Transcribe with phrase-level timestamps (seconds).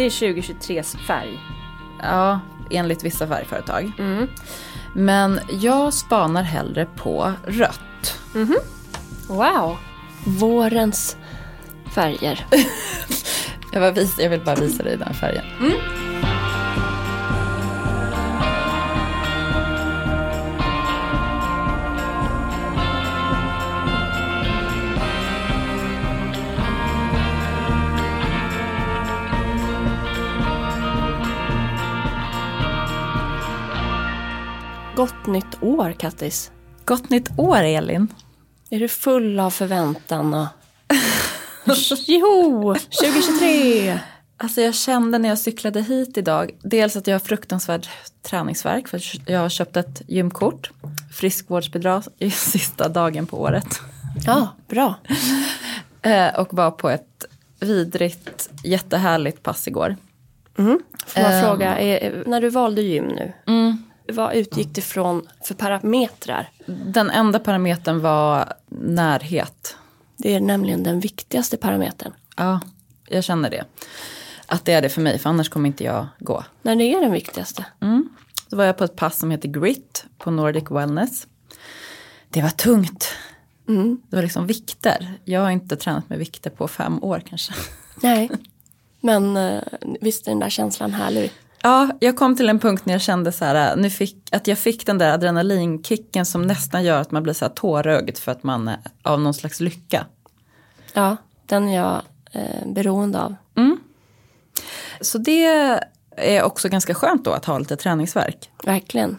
[0.00, 1.38] det är 2023s färg.
[2.02, 3.92] Ja, enligt vissa färgföretag.
[3.98, 4.28] Mm.
[4.94, 8.18] Men jag spanar hellre på rött.
[9.28, 9.76] Wow.
[10.26, 11.16] Vårens
[11.94, 12.46] färger.
[13.72, 15.44] Jag, bara vis, jag vill bara visa dig den färgen.
[15.60, 15.99] Gott
[35.30, 36.50] nytt år Kattis.
[36.84, 38.08] Gott nytt år Elin.
[38.70, 40.46] Är du full av förväntan och...
[42.06, 43.98] Jo, 2023!
[44.36, 47.86] Alltså jag kände när jag cyklade hit idag, dels att jag har fruktansvärd
[48.22, 50.70] träningsvärk för jag har köpt ett gymkort.
[51.12, 53.80] Friskvårdsbidrag i sista dagen på året.
[54.26, 54.94] Ja, bra.
[56.02, 57.24] Eh, och var på ett
[57.60, 59.96] vidrigt, jättehärligt pass igår.
[60.56, 60.62] Får
[61.22, 61.44] man Ehm.
[61.44, 63.32] fråga, är, när du valde gym nu,
[64.10, 66.50] vad utgick det från för parametrar?
[66.66, 69.76] Den enda parametern var närhet.
[70.16, 72.12] Det är nämligen den viktigaste parametern.
[72.36, 72.60] Ja,
[73.08, 73.64] jag känner det.
[74.46, 76.44] Att det är det för mig, för annars kommer inte jag gå.
[76.62, 77.64] När det är den viktigaste.
[78.48, 81.26] Då var jag på ett pass som heter Grit på Nordic Wellness.
[82.28, 83.08] Det var tungt.
[84.10, 85.14] Det var liksom vikter.
[85.24, 87.52] Jag har inte tränat med vikter på fem år kanske.
[88.02, 88.30] Nej,
[89.00, 89.62] men eh,
[90.00, 91.32] visst är den där känslan härlig?
[91.62, 94.58] Ja, jag kom till en punkt när jag kände så här, nu fick, att jag
[94.58, 98.42] fick den där adrenalinkicken som nästan gör att man blir så här tårögd för att
[98.42, 100.06] man är av någon slags lycka.
[100.92, 102.02] Ja, den är jag
[102.32, 103.34] eh, beroende av.
[105.00, 105.44] Så det
[106.16, 108.50] är också ganska skönt då att ha lite träningsverk.
[108.64, 109.16] Verkligen.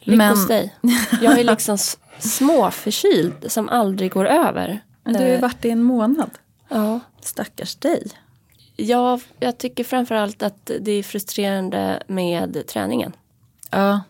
[0.00, 0.74] Lyck Men- hos dig.
[1.20, 1.78] Jag är liksom
[2.18, 4.80] småförkyld som aldrig går över.
[5.04, 6.30] Du har ju Eh, varit i en månad.
[6.68, 8.06] Ja, Stackars dig.
[8.82, 13.12] Jag, jag tycker framförallt att det är frustrerande med träningen.
[13.70, 14.00] Ja,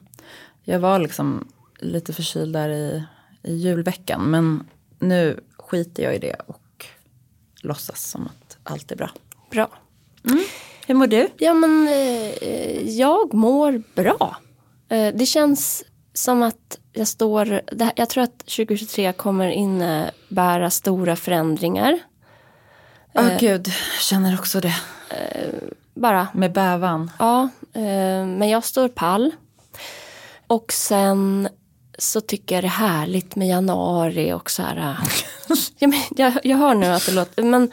[0.65, 1.49] jag var liksom
[1.79, 3.03] lite förkyld där i,
[3.43, 4.31] i julveckan.
[4.31, 4.65] Men
[4.99, 6.87] nu skiter jag i det och
[7.63, 9.11] låtsas som att allt är bra.
[9.51, 9.69] Bra.
[10.87, 11.29] Hur mår du?
[11.37, 14.37] Ja men eh, jag mår bra.
[14.89, 17.47] Eh, det känns som att jag står,
[17.81, 21.99] här, jag tror att 2023 kommer innebära stora förändringar.
[23.13, 23.69] Ja, gud,
[24.01, 24.75] känner också det.
[25.95, 27.11] Bara, Med bävan.
[27.19, 29.31] ja, eh, men jag står pall.
[30.47, 31.49] Och sen
[31.99, 34.77] så tycker jag det är härligt med januari och så här.
[34.77, 35.09] eh,
[35.79, 37.71] ja, men jag, jag hör nu att det låter, men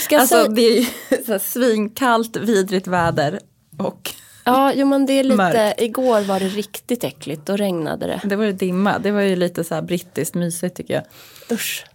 [0.00, 0.86] ska jag Alltså säga, det är ju
[1.26, 3.40] så här svinkallt, vidrigt väder.
[3.78, 4.10] Och
[4.44, 5.80] ja, jo, men det är lite, mörkt.
[5.80, 8.20] igår var det riktigt äckligt, då regnade det.
[8.24, 8.98] det var ju dimma.
[8.98, 11.04] Det var ju lite så här brittiskt mysigt tycker jag.
[11.56, 11.86] Usch.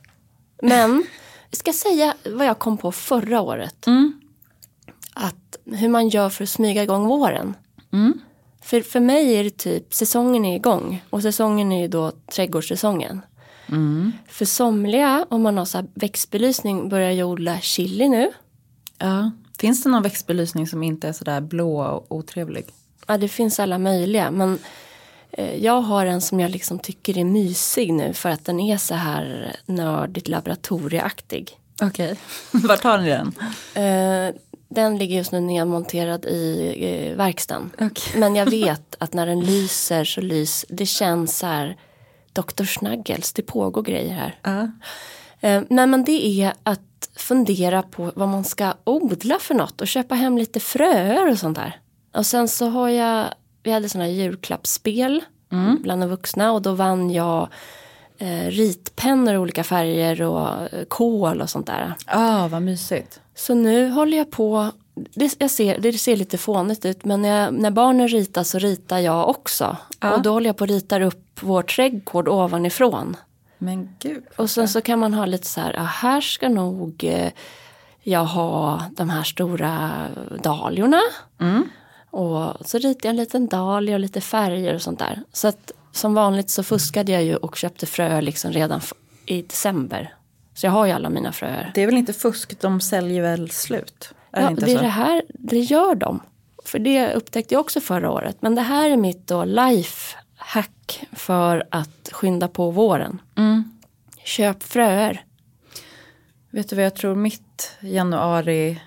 [0.62, 1.06] Men,
[1.50, 3.86] jag ska säga vad jag kom på förra året.
[5.14, 7.54] Att hur man gör för att smyga igång våren.
[8.62, 11.04] För, för mig är det typ, säsongen är igång.
[11.10, 13.22] Och säsongen är ju då trädgårdssäsongen.
[14.28, 18.32] För somliga, om man har så här växtbelysning, börjar ju odla chili nu.
[18.98, 19.32] Ja.
[19.60, 22.66] Finns det någon växtbelysning som inte är sådär blå och otrevlig?
[23.08, 24.32] Ja, det finns alla möjliga.
[24.32, 24.60] Men
[25.60, 28.14] jag har en som jag liksom tycker är mysig nu.
[28.14, 31.60] För att den är så här nördigt laboratorieaktig.
[31.82, 32.16] Okej.
[32.52, 33.34] Vart har ni den?
[33.74, 34.36] Eh,
[34.70, 37.72] den ligger just nu nedmonterad i eh, verkstaden.
[37.74, 38.20] Okej.
[38.20, 41.78] Men jag vet att när den lyser så lys, det känns så här
[42.34, 42.64] Dr.
[42.64, 44.72] Snuggles, det pågår grejer här.
[45.42, 49.88] Eh, nej men det är att fundera på vad man ska odla för något och
[49.88, 51.80] köpa hem lite fröer och sånt där.
[52.14, 53.28] Och sen så har jag,
[53.66, 55.24] vi hade sådana julklappsspel
[55.80, 57.48] bland de vuxna och då vann jag
[58.18, 61.94] eh, ritpennor i olika färger och eh, kol och sånt där.
[62.06, 63.20] Ah, vad mysigt.
[63.36, 67.30] Så nu håller jag på, det, jag ser, det ser lite fånigt ut men när,
[67.44, 69.78] jag, när barnen ritar så ritar jag också.
[70.00, 70.16] Ja.
[70.16, 73.18] Och då håller jag på att rita upp vår trädgård ovanifrån.
[73.58, 74.24] Men gud.
[74.36, 77.32] Och sen så kan man ha lite så här, ah, här ska nog eh,
[78.02, 79.92] jag ha de här stora
[80.44, 81.02] dahliorna.
[82.16, 85.22] Och så ritar jag en liten dahlia och lite färger och sånt där.
[85.32, 88.82] Så att som vanligt så fuskade jag ju och köpte frö liksom redan
[89.26, 90.14] i december.
[90.54, 91.72] Så jag har ju alla mina fröer.
[91.76, 94.14] Det är väl inte fusk, de säljer väl slut?
[94.32, 94.82] Är Ja, det inte det, är så?
[94.82, 96.20] det här, det gör de.
[96.66, 98.38] För det upptäckte jag också förra året.
[98.40, 103.22] Men det här är mitt då lifehack för att skynda på våren.
[103.38, 103.64] Mm.
[104.24, 105.26] Köp fröer.
[106.50, 108.82] Vet du vad jag tror mitt januari,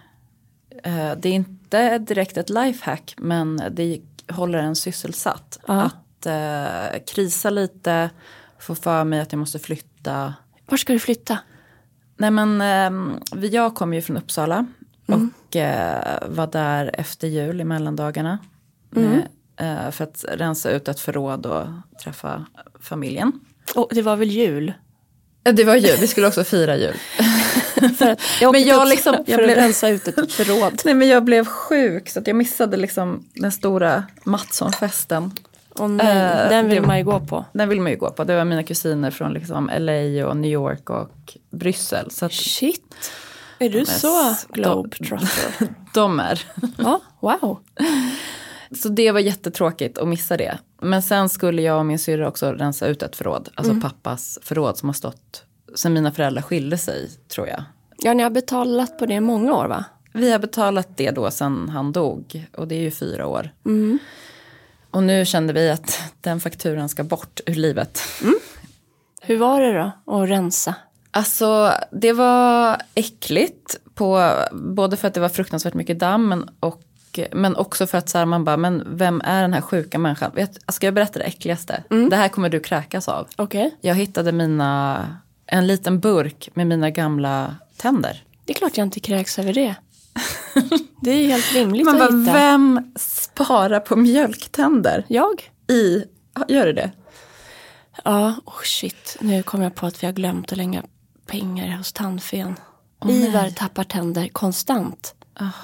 [0.84, 1.57] eh, det är inte
[1.98, 5.58] direkt ett lifehack men det håller en sysselsatt.
[5.66, 5.82] Ja.
[5.82, 8.10] Att eh, krisa lite,
[8.58, 10.34] få för mig att jag måste flytta.
[10.66, 11.38] Var ska du flytta?
[12.16, 14.66] Nej men eh, jag kommer ju från Uppsala
[15.06, 18.38] Och eh, var där efter jul i mellandagarna.
[18.90, 21.66] Med, eh, för att rensa ut ett förråd och
[22.02, 22.46] träffa
[22.80, 23.40] familjen.
[23.74, 24.72] Och det var väl jul?
[25.43, 26.94] Det var jul, vi skulle också fira jul.
[27.99, 30.81] För att jag Men jag upp liksom- för jag att blev- rensa ut ett förråd.
[30.85, 35.31] Nej men jag blev sjuk så att jag missade liksom den stora Mattsson-festen.
[35.75, 37.44] Och nej, Eh, den vill det- man ju gå på.
[37.52, 38.25] Den vill man ju gå på.
[38.25, 42.11] Det var mina kusiner från liksom LA och New York och Bryssel.
[42.11, 43.11] Så att Shit,
[43.58, 45.69] är du så globetrotter?
[45.94, 46.44] de är.
[46.79, 47.58] Ja, wow.
[48.82, 50.58] Så det var jättetråkigt att missa det.
[50.80, 53.48] Men sen skulle jag och min syrra också rensa ut ett förråd.
[53.54, 55.44] Alltså pappas förråd som har stått
[55.75, 57.62] sen mina föräldrar skilde sig tror jag.
[57.98, 59.84] Ja, ni har betalat på det i många år va?
[60.12, 63.50] Vi har betalat det då sen han dog och det är ju fyra år.
[64.90, 68.00] Och nu kände vi att den fakturan ska bort ur livet.
[69.20, 70.75] Hur var det då att rensa?
[71.10, 73.76] Alltså det var äckligt.
[73.94, 76.50] På, både för att det var fruktansvärt mycket damm men,
[77.18, 79.98] och, men också för att så här, man bara, men vem är den här sjuka
[79.98, 80.30] människan?
[80.34, 81.82] Vet, ska jag berätta det äckligaste?
[82.10, 83.28] Det här kommer du kräkas av.
[83.36, 85.06] Okej, Jag hittade mina,
[85.46, 88.24] en liten burk med mina gamla tänder.
[88.44, 89.74] det är klart jag inte kräks över det.
[91.02, 92.32] Det är helt rimligt Man att bara, hitta.
[92.32, 95.04] vem sparar på mjölktänder?
[95.08, 95.50] Jag?
[95.70, 96.04] I,
[96.48, 96.90] gör du det?
[98.04, 99.16] Ja, oh shit.
[99.20, 100.82] Nu kom jag på att vi har glömt att lägga
[101.26, 102.56] pengar hos tandfen.
[103.08, 105.14] Ivar tappar tänder konstant.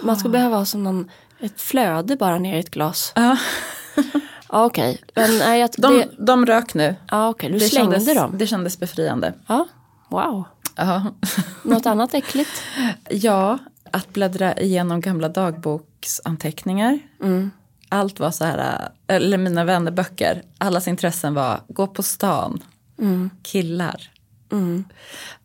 [0.03, 1.11] Man skulle behöva ha som någon,
[1.41, 3.13] ett flöde bara ner i ett glas.
[3.17, 3.37] Ja.
[4.49, 5.01] Ja, okej.
[5.15, 6.97] Men nej, jag, De, det, de rök nu.
[7.11, 7.51] ja, okej.
[7.51, 8.39] Du det slängde kändes, dem.
[8.39, 9.33] Det kändes befriande.
[9.47, 9.69] Ja,
[10.09, 10.45] wow.
[10.77, 11.15] Ja.
[11.63, 12.51] Något annat äckligt?
[13.11, 13.59] ja,
[13.91, 16.99] att bläddra igenom gamla dagboksanteckningar.
[17.89, 20.43] Allt var så här, eller mina vännerböcker.
[20.59, 22.63] Allas intressen var gå på stan,
[23.43, 24.11] killar.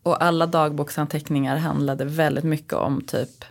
[0.02, 3.44] Och alla dagboksanteckningar handlade väldigt mycket om typ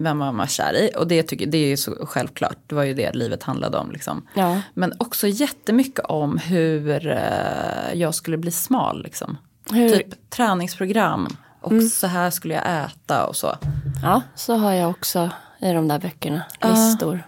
[0.00, 0.90] vem man var kär i.
[0.96, 3.90] Och det, tycker, det är ju så självklart, det var ju det livet handlade om.
[3.92, 4.26] Liksom.
[4.34, 4.60] Ja.
[4.74, 9.02] Men också jättemycket om hur eh, jag skulle bli smal.
[9.02, 9.38] Liksom.
[9.72, 11.28] Hur- Typ träningsprogram
[11.60, 13.56] och så här skulle jag äta och så.
[14.02, 15.30] Ja, så har jag också
[15.60, 16.42] i de där böckerna.
[16.62, 17.22] Listor.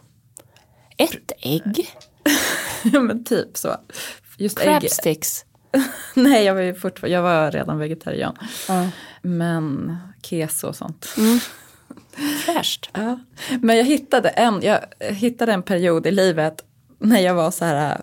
[0.97, 1.91] Ett ägg.
[2.85, 3.77] Ja men typ så.
[4.39, 4.65] Just ägg.
[4.81, 5.45] Crabsticks.
[6.15, 8.37] Nej jag var ju fortfarande, jag var redan vegetarian.
[8.69, 8.89] Ja.
[9.23, 11.09] Men keso och sånt.
[12.53, 12.91] Fräscht.
[12.93, 13.19] Ja.
[13.61, 16.65] Men jag hittade, en, jag hittade en period i livet
[16.99, 18.01] när jag var så här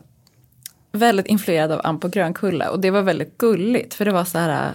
[0.92, 2.70] väldigt influerad av på Grönkulla.
[2.70, 4.74] Och det var väldigt gulligt för det var så här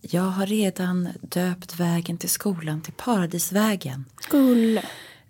[0.00, 4.04] jag har redan döpt vägen till skolan till Paradisvägen.
[4.20, 4.82] Skulle.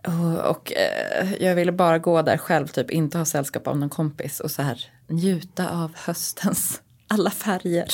[0.06, 3.88] Och, och eh, jag ville bara gå där själv, typ inte ha sällskap av någon
[3.88, 7.88] kompis och så här njuta av höstens alla färger.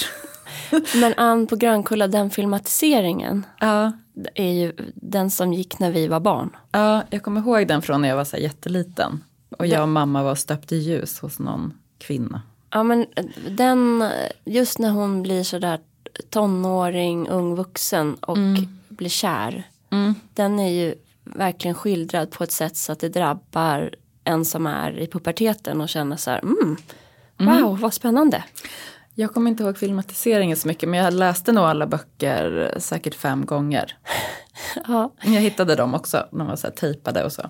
[1.00, 3.46] Men Ann på Grönkulla, den filmatiseringen.
[3.60, 3.92] Ja,
[4.34, 6.56] är ju den som gick när vi var barn.
[6.72, 9.24] ja, jag kommer ihåg den från när jag var så jätteliten.
[9.58, 12.42] Och jag och mamma var stöpt i ljus hos någon kvinna.
[12.70, 13.06] Ja men
[13.48, 14.04] den,
[14.44, 15.80] just när hon blir sådär
[16.30, 18.38] tonåring, ung vuxen och
[18.88, 19.68] blir kär.
[20.34, 24.98] Den är ju verkligen skildrad på ett sätt så att det drabbar en som är
[24.98, 26.76] i puberteten och känner så här, mm,
[27.36, 28.44] wow vad spännande.
[29.14, 33.46] Jag kommer inte ihåg filmatiseringen så mycket men jag läste nog alla böcker säkert fem
[33.46, 33.96] gånger.
[34.88, 37.42] Ja, Jag hittade dem också, de var så här tejpade och så.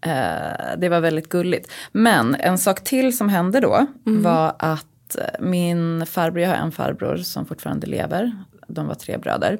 [0.00, 1.70] Eh, det var väldigt gulligt.
[1.92, 3.86] Men en sak till som hände då
[4.22, 8.32] var att min farbror, jag har en farbror som fortfarande lever,
[8.68, 9.58] de var tre bröder.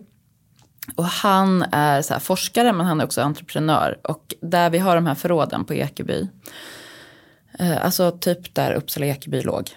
[0.97, 3.99] Och han är så forskare men han är också entreprenör.
[4.05, 6.29] Och där vi har de här förråden på Ekeby.
[7.59, 9.71] Eh, alltså typ där Uppsala Ekeby låg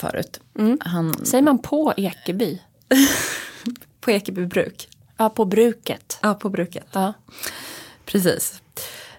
[0.00, 0.40] förut.
[0.80, 2.58] Han, säger man på Ekeby?
[4.00, 4.88] på Ekeby bruk.
[5.16, 6.18] Ja, på bruket.
[6.22, 6.86] Ja, på bruket.
[6.92, 7.12] Ja.
[8.04, 8.62] Precis.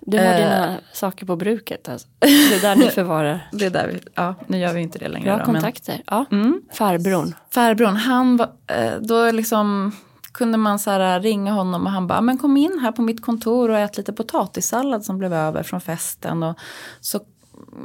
[0.02, 0.36] Du har Eh.
[0.38, 2.08] dina saker på bruket alltså.
[2.20, 3.50] Det är där ni förvarar.
[3.52, 5.26] Det är där vi, ja, nu gör vi inte det längre.
[5.36, 6.02] Bra då, men- kontakter.
[6.08, 6.26] Ja.
[6.74, 7.34] Farbrorn.
[7.50, 9.92] Farbrorn, han var, eh, då liksom
[10.34, 13.22] kunde man så här ringa honom och han bara, men kom in här på mitt
[13.22, 16.44] kontor och ät lite potatissallad som blev över från festen.
[16.44, 16.58] Och
[17.02, 17.20] så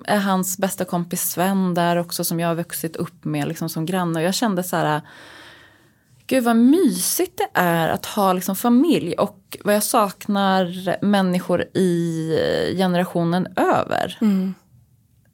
[0.05, 3.87] är hans bästa kompis Sven där också som jag har vuxit upp med liksom som
[3.87, 4.19] granne.
[4.19, 5.01] Och jag kände så här,
[6.27, 9.15] gud vad mysigt det är att ha liksom familj.
[9.15, 14.19] Och vad jag saknar människor i generationen över.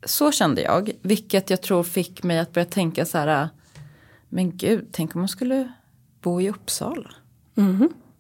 [0.05, 3.49] Så kände jag, vilket jag tror fick mig att börja tänka så här,
[4.29, 5.73] men gud, tänk om man skulle
[6.21, 7.11] bo i Uppsala.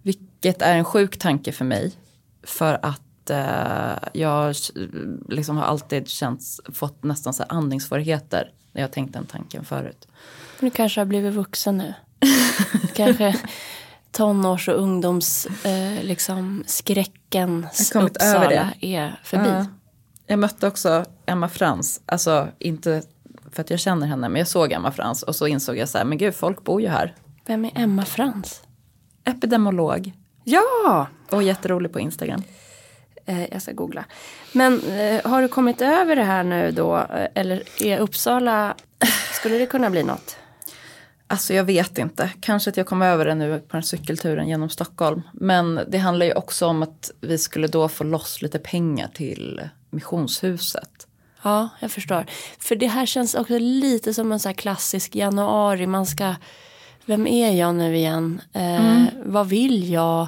[0.02, 1.92] Vilket är en sjuk tanke för mig.
[2.42, 3.02] För att
[4.12, 4.54] jag
[5.28, 10.08] liksom har alltid känts, fått nästan så andningssvårigheter när jag tänkt den tanken förut.
[10.60, 11.94] Du kanske har blivit vuxen nu.
[12.94, 13.36] kanske
[14.10, 16.64] tonårs och ungdoms eh, liksom,
[17.94, 18.72] Uppsala det.
[18.96, 19.48] är förbi.
[19.48, 19.66] Ja.
[20.26, 23.02] Jag mötte också Emma Frans, alltså inte
[23.52, 25.98] för att jag känner henne, men jag såg Emma Frans och så insåg jag så
[25.98, 27.14] här, men gud, folk bor ju här.
[27.46, 28.62] Vem är Emma Frans?
[29.24, 30.12] Epidemolog
[30.44, 31.06] Ja!
[31.30, 32.42] och jätterolig på Instagram.
[33.26, 34.04] Eh, jag ska googla.
[34.52, 36.96] Men eh, har du kommit över det här nu då?
[36.96, 38.74] Eh, Eller är Uppsala,
[39.32, 40.36] skulle det kunna bli något?
[41.26, 44.68] Alltså jag vet inte, kanske att jag kom över det nu på den cykelturen genom
[44.68, 45.22] Stockholm.
[45.32, 49.60] Men det handlar ju också om att vi skulle då få loss lite pengar till
[49.90, 51.06] missionshuset.
[51.42, 52.26] Ja, jag förstår.
[52.58, 55.86] För det här känns också lite som en så klassisk januari.
[55.86, 56.34] Man ska,
[57.06, 58.40] vem är jag nu igen?
[58.52, 60.26] Eh, Vad vill jag?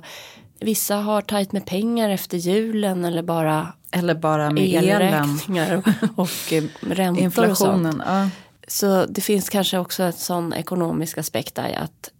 [0.65, 5.89] Vissa har tajt med pengar efter julen eller bara Eller bara med elen, elräkningar och,
[6.19, 7.21] och eh, räntor och sånt.
[7.21, 8.03] inflationen.
[8.07, 8.29] Ja.
[8.69, 12.11] Så det finns kanske också en sån ekonomisk aspekt där att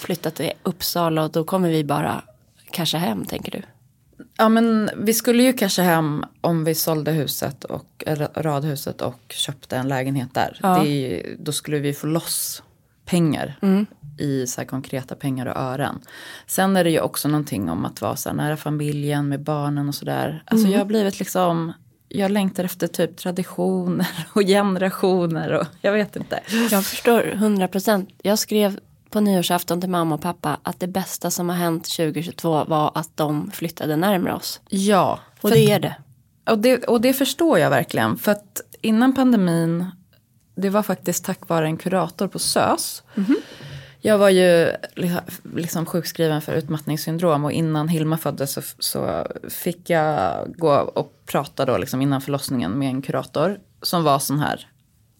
[0.00, 2.22] flytta till Uppsala och då kommer vi bara
[2.70, 3.62] casha hem, tänker du?
[4.36, 8.04] ja men vi skulle ju casha hem om vi sålde huset och
[8.34, 10.58] radhuset och köpte en lägenhet där.
[10.62, 10.82] Ja.
[10.84, 12.62] Det då skulle vi få loss
[13.10, 13.58] pengar
[14.18, 16.00] i så konkreta pengar och ören.
[16.46, 19.88] Sen är det ju också någonting om att vara så här nära familjen med barnen
[19.88, 20.42] och sådär.
[20.46, 21.72] Alltså jag har blivit liksom,
[22.08, 26.40] jag längtar efter typ traditioner och generationer och jag vet inte.
[26.70, 28.10] Jag förstår 100 procent.
[28.22, 28.78] Jag skrev
[29.10, 33.16] på nyårsafton till mamma och pappa att det bästa som har hänt 2022 var att
[33.16, 34.60] de flyttade närmare oss.
[34.68, 35.96] Ja, Och det är det.
[36.50, 38.16] Och det, och det förstår jag verkligen.
[38.16, 39.86] För att innan pandemin,
[40.60, 43.02] det var faktiskt tack vare en kurator på SÖS.
[44.02, 45.20] Jag var ju li-
[45.56, 51.64] liksom sjukskriven för utmattningssyndrom och innan Hilma föddes så, så fick jag gå och prata
[51.64, 54.68] då liksom innan förlossningen med en kurator som var sån här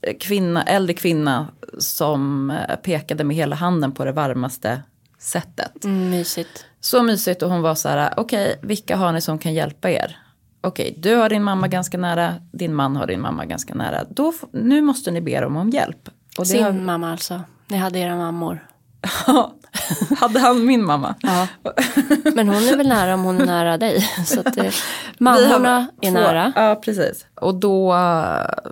[0.02, 4.82] eh, kvinna, äldre kvinna som eh, pekade med hela handen på det varmaste
[5.18, 5.84] sättet.
[5.84, 6.64] Mm, mysigt.
[6.80, 10.18] Så mysigt och hon var så här, okej, vilka har ni som kan hjälpa er?
[10.62, 14.04] Okej, du har din mamma ganska nära, din man har din mamma ganska nära.
[14.10, 16.08] Då, nu måste ni be dem om hjälp.
[16.38, 17.40] Och det Sin har, mamma alltså.
[17.68, 18.66] Ni hade era mammor.
[20.20, 21.14] hade han min mamma?
[21.20, 21.48] Ja.
[22.34, 24.00] Men hon är väl nära om hon är nära dig.
[24.26, 24.70] Så att, Vi
[25.18, 26.52] mammorna är nära.
[26.56, 27.26] Ja, precis.
[27.34, 28.70] Och då eh,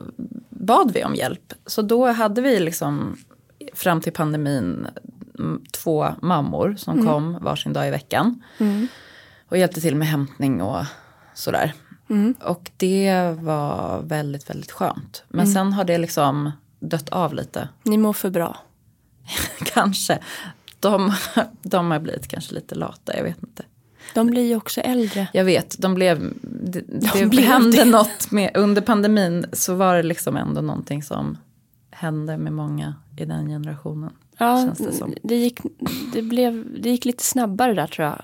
[0.49, 1.53] bad vi om hjälp.
[1.67, 3.17] Så då hade vi liksom
[3.75, 4.87] fram till pandemin
[5.39, 8.43] mm, två mammor som kom varsin dag i veckan.
[9.49, 10.85] Och hjälpte till med hämtning och
[11.39, 11.75] sådär.
[12.41, 15.25] Och det var väldigt, väldigt skönt.
[15.29, 17.69] Men sen har det liksom dött av lite.
[17.83, 18.57] Ni mår för bra.
[19.65, 20.19] kanske.
[20.81, 21.15] De,
[21.63, 23.63] de har blivit kanske lite lata, jag vet inte.
[24.15, 25.29] De blir ju också äldre.
[25.33, 26.81] Jag vet, de blev, det,
[27.13, 27.85] det blev hände det.
[27.85, 31.39] något med, under pandemin så var det liksom ändå någonting som
[31.91, 34.11] hände med många i den generationen.
[34.39, 35.61] Ja, känns det det, gick,
[36.13, 38.23] det, blev, det gick lite snabbare där tror jag.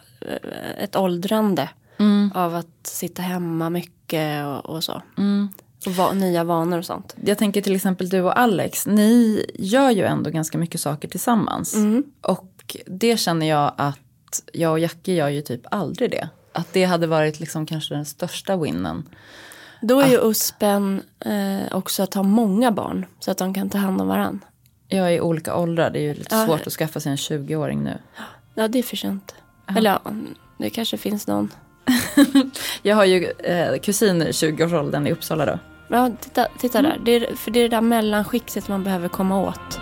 [0.78, 1.68] Ett åldrande
[2.04, 2.32] Mm.
[2.34, 5.02] av att sitta hemma mycket och, och så.
[5.86, 7.16] Och va, nya vanor och sånt.
[7.24, 11.74] Jag tänker till exempel du och Alex, ni gör ju ändå ganska mycket saker tillsammans.
[11.74, 12.04] Mm.
[12.20, 13.98] Och det känner jag att
[14.52, 16.28] jag och Jackie gör ju typ aldrig det.
[16.52, 19.08] Att det hade varit liksom kanske den största winnen.
[19.82, 23.78] Då är ju USPen eh, också att ha många barn så att de kan ta
[23.78, 24.44] hand om varann.
[24.88, 26.46] Jag är i olika åldrar, det är ju lite Ja.
[26.46, 27.98] svårt att skaffa sig en 20-åring nu.
[28.54, 29.34] Ja, det är för sent.
[29.76, 30.12] Eller ja,
[30.58, 31.50] det kanske finns någon.
[32.82, 35.58] Jag har ju eh, kusiner i 20-årsåldern i Uppsala då.
[35.88, 36.90] Ja, titta, titta Mm.
[36.90, 37.00] där.
[37.04, 39.78] Det är, för det är det där mellanskiktet man behöver komma åt.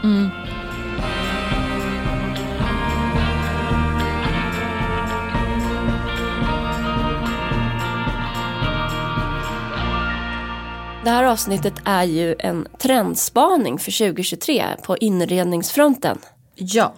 [11.05, 16.19] Det här avsnittet är ju en trendspaning för 2023 på inredningsfronten.
[16.55, 16.95] Ja.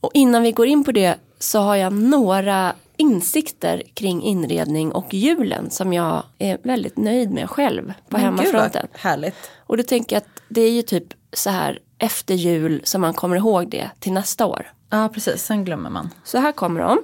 [0.00, 2.72] Och innan vi går in på det så har jag några
[3.02, 8.86] insikter kring inredning och julen som jag är väldigt nöjd med själv på hemmafronten.
[8.92, 9.34] härligt.
[9.66, 13.14] Och då tänker jag att det är ju typ så här efter jul som man
[13.14, 14.72] kommer ihåg det till nästa år.
[14.90, 15.42] Ja, precis.
[15.44, 16.10] Sen glömmer man.
[16.24, 16.98] Så här kommer de.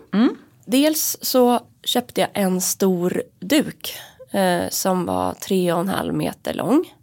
[0.66, 3.94] Dels så köpte jag en stor duk
[4.30, 6.94] eh, som var tre och en halv meter lång.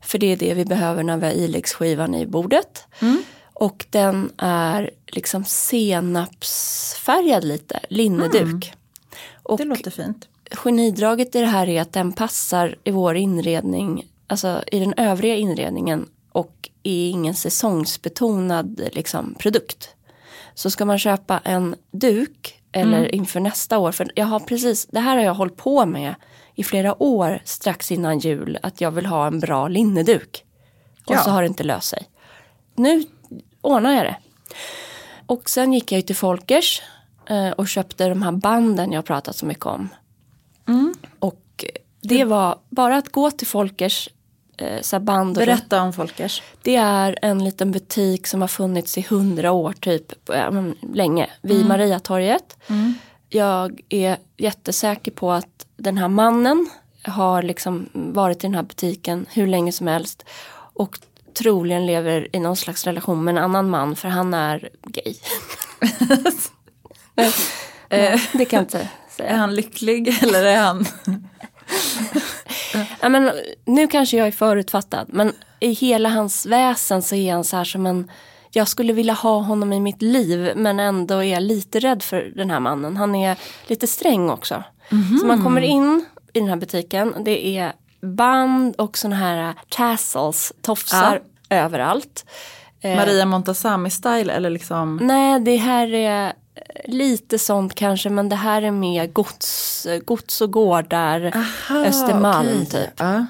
[0.00, 2.86] För det är det vi behöver när vi har iläggsskivan i bordet.
[3.62, 8.72] Och den är liksom senapsfärgad lite, linneduk.
[9.42, 10.28] Och Det låter fint.
[10.50, 15.36] genidraget i det här är att den passar i vår inredning, alltså i den övriga
[15.36, 19.90] inredningen och är ingen säsongsbetonad liksom, produkt.
[20.54, 25.00] Så ska man köpa en duk eller inför nästa år, för jag har precis, det
[25.00, 26.14] här har jag hållit på med
[26.54, 30.44] i flera år strax innan jul, att jag vill ha en bra linneduk.
[31.06, 31.22] Och Ja.
[31.22, 32.08] så har det inte löst sig.
[32.74, 33.04] Nu
[33.62, 34.16] ordnar jag det.
[35.26, 36.82] Och sen gick jag ju till Folkers
[37.26, 39.88] eh, och köpte de här banden jag pratat så mycket om.
[41.18, 41.64] Och
[42.00, 44.08] det var bara att gå till Folkers
[44.56, 46.42] eh, så här band och Berätta om Folkers.
[46.62, 50.12] det är en liten butik som har funnits i hundra år typ,
[50.94, 52.56] länge, vid Mariatorget.
[53.28, 56.70] Jag är jättesäker på att den här mannen
[57.04, 60.24] har liksom varit i den här butiken hur länge som helst.
[60.74, 60.98] Och
[61.34, 65.14] troligen lever i någon slags relation med en annan man för han är gay.
[67.88, 69.28] Eh, det kan jag inte säga.
[69.28, 70.86] Är han lycklig eller är han?
[73.00, 73.30] Ja, men,
[73.64, 77.64] nu kanske jag är förutfattad men i hela hans väsen så är han så här
[77.64, 78.10] som en
[78.50, 82.32] jag skulle vilja ha honom i mitt liv men ändå är jag lite rädd för
[82.36, 82.96] den här mannen.
[82.96, 83.36] Han är
[83.66, 84.64] lite sträng också.
[85.20, 87.14] Så man kommer in i den här butiken.
[87.24, 92.24] Det är band och såna här tassels, tofsar överallt.
[92.80, 94.96] Eh, Maria Montazami-style eller liksom?
[95.02, 96.32] Nej, det här är
[96.84, 101.32] lite sånt kanske men det här är mer gods, gods och gårdar,
[101.70, 102.66] Östermalm okej.
[102.66, 102.90] typ.
[102.96, 103.26] Ja.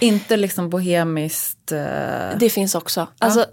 [0.00, 1.72] Inte liksom bohemiskt.
[1.72, 3.06] eh, Det finns också.
[3.18, 3.46] Alltså,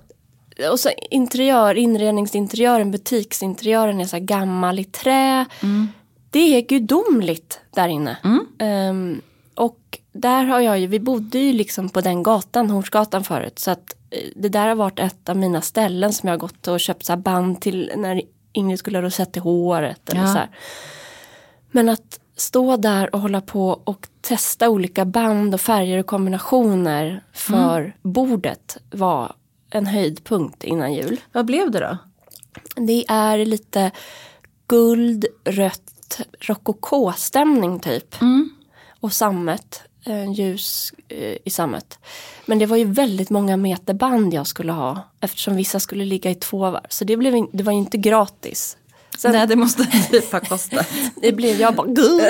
[0.71, 5.45] och så interiör, inredningsinteriören, butiksinteriören är så här gammal i trä.
[6.29, 8.17] Det är gudomligt där inne.
[8.59, 9.21] Ehm,
[9.55, 13.60] och där har jag ju, vi bodde ju liksom på den gatan, Hornsgatan förut.
[13.60, 16.67] Så att eh, det där har varit ett av mina ställen som jag har gått
[16.67, 20.10] och köpt så band till när Ingrid skulle ha rosett i håret.
[20.10, 20.27] Eller Ja.
[20.27, 20.50] så här.
[21.72, 27.24] Men att stå där och hålla på och testa olika band och färger och kombinationer
[27.33, 29.36] för bordet var
[29.69, 31.22] en höjdpunkt innan jul.
[31.31, 31.98] Vad blev det då?
[32.75, 33.91] Det är lite
[34.67, 38.15] guld, rött, rokokåstämning typ.
[39.03, 42.00] Och sammet, eh, ljus eh, i sammet.
[42.45, 45.00] Men det var ju väldigt många meter band jag skulle ha.
[45.19, 46.86] Eftersom vissa skulle ligga i två var.
[46.89, 48.77] Så det, blev, det var ju inte gratis.
[49.17, 50.88] Sen, Nej det måste typ ha kostat.
[51.22, 52.22] det blev jag bara "Gud."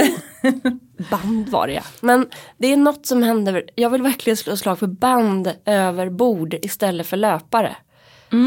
[1.09, 1.81] Band var det ja.
[2.01, 2.27] Men
[2.57, 3.63] det är något som händer.
[3.75, 7.75] Jag vill verkligen slå slag för band över bord istället för löpare.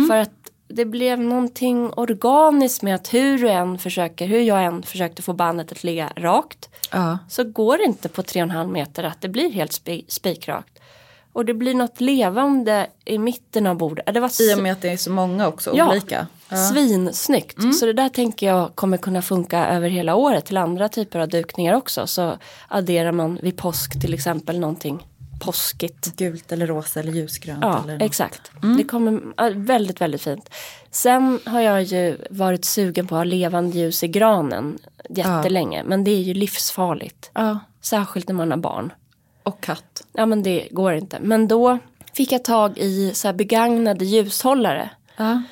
[0.09, 0.36] För att
[0.69, 5.33] det blev någonting organiskt med att hur du än försöker, hur jag än försökte få
[5.33, 6.69] bandet att ligga rakt.
[6.93, 7.19] Ja.
[7.29, 10.79] Så går det inte på 3,5 meter att det blir helt spi- spikrakt.
[11.33, 14.15] Och det blir något levande i mitten av bordet.
[14.15, 15.91] Det var I och med att det är så många också, Ja.
[15.91, 16.27] olika.
[16.49, 16.57] Ja.
[16.57, 17.75] Svinsnyggt.
[17.75, 21.29] Så det där tänker jag kommer kunna funka över hela året till andra typer av
[21.29, 22.07] dukningar också.
[22.07, 22.37] Så
[22.69, 25.07] adderar man vid påsk till exempel någonting
[25.41, 26.17] påskigt.
[26.17, 27.59] Gult eller rosa eller ljusgrönt.
[27.63, 28.51] Ja, eller exakt.
[28.79, 30.51] Det kommer ja, väldigt, väldigt fint.
[30.91, 34.79] Sen har jag ju varit sugen på att ha levande ljus i granen
[35.11, 35.83] jättelänge.
[35.85, 37.31] Men det är ju livsfarligt.
[37.35, 37.59] Ja.
[37.81, 38.93] Särskilt när man har barn.
[39.43, 40.03] Och katt.
[40.13, 41.19] Ja men det går inte.
[41.21, 41.79] Men då
[42.13, 45.43] fick jag tag i så begagnade ljushållare Ja.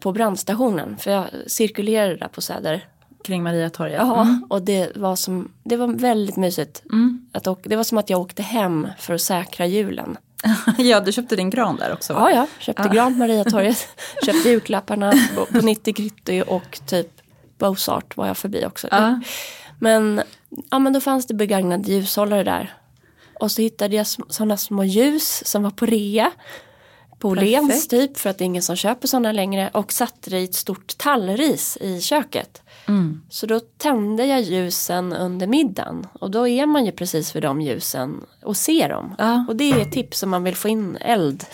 [0.00, 0.96] på brandstationen.
[0.96, 2.86] För jag cirkulerade där på Söder.
[3.24, 3.98] Kring Mariatorget.
[3.98, 6.82] Ja, och det var, som, det var väldigt mysigt.
[7.32, 10.16] Att åka, det var som att jag åkte hem för att säkra julen.
[10.78, 12.30] ja, du köpte din gran där också va?
[12.30, 12.46] Ja, ja.
[12.58, 13.88] Köpte gran på Mariatorget.
[14.26, 17.08] köpte julklapparna på, på 90 Gritty och typ
[17.58, 18.88] Bozart var jag förbi också.
[18.90, 19.20] Ja.
[19.78, 20.22] Men,
[20.70, 22.74] ja, men då fanns det begagnade ljushållare där.
[23.40, 26.30] Och så hittade jag sådana små ljus som var på rea.
[27.22, 29.70] På Åhléns typ för att det är ingen som köper sådana längre.
[29.72, 32.62] Och satte det i ett stort tallris i köket.
[32.88, 33.22] Mm.
[33.30, 36.06] Så då tände jag ljusen under middagen.
[36.12, 39.14] Och då är man ju precis vid de ljusen och ser dem.
[39.18, 39.44] Ja.
[39.48, 41.44] Och det är ett tips om man vill få in eld.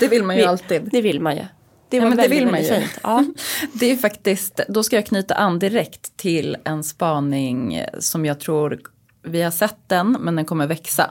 [0.00, 0.88] Det vill man ju alltid.
[0.92, 1.44] Det vill man ju.
[1.88, 2.68] Det Ja, men det vill man ju.
[2.68, 2.98] fint.
[3.02, 3.24] Ja.
[3.72, 8.80] Det är faktiskt, då ska jag knyta an direkt till en spaning som jag tror,
[9.22, 11.10] vi har sett den men den kommer växa.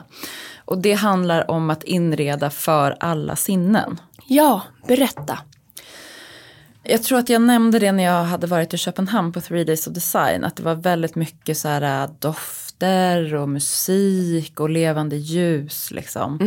[0.64, 4.00] Och det handlar om att inreda för alla sinnen.
[4.26, 5.38] ja, berätta.
[6.84, 9.86] Jag tror att jag nämnde det när jag hade varit i Köpenhamn på Three Days
[9.86, 10.44] of Design.
[10.44, 16.38] Att det var väldigt mycket så här äh, dofter och musik och levande ljus liksom.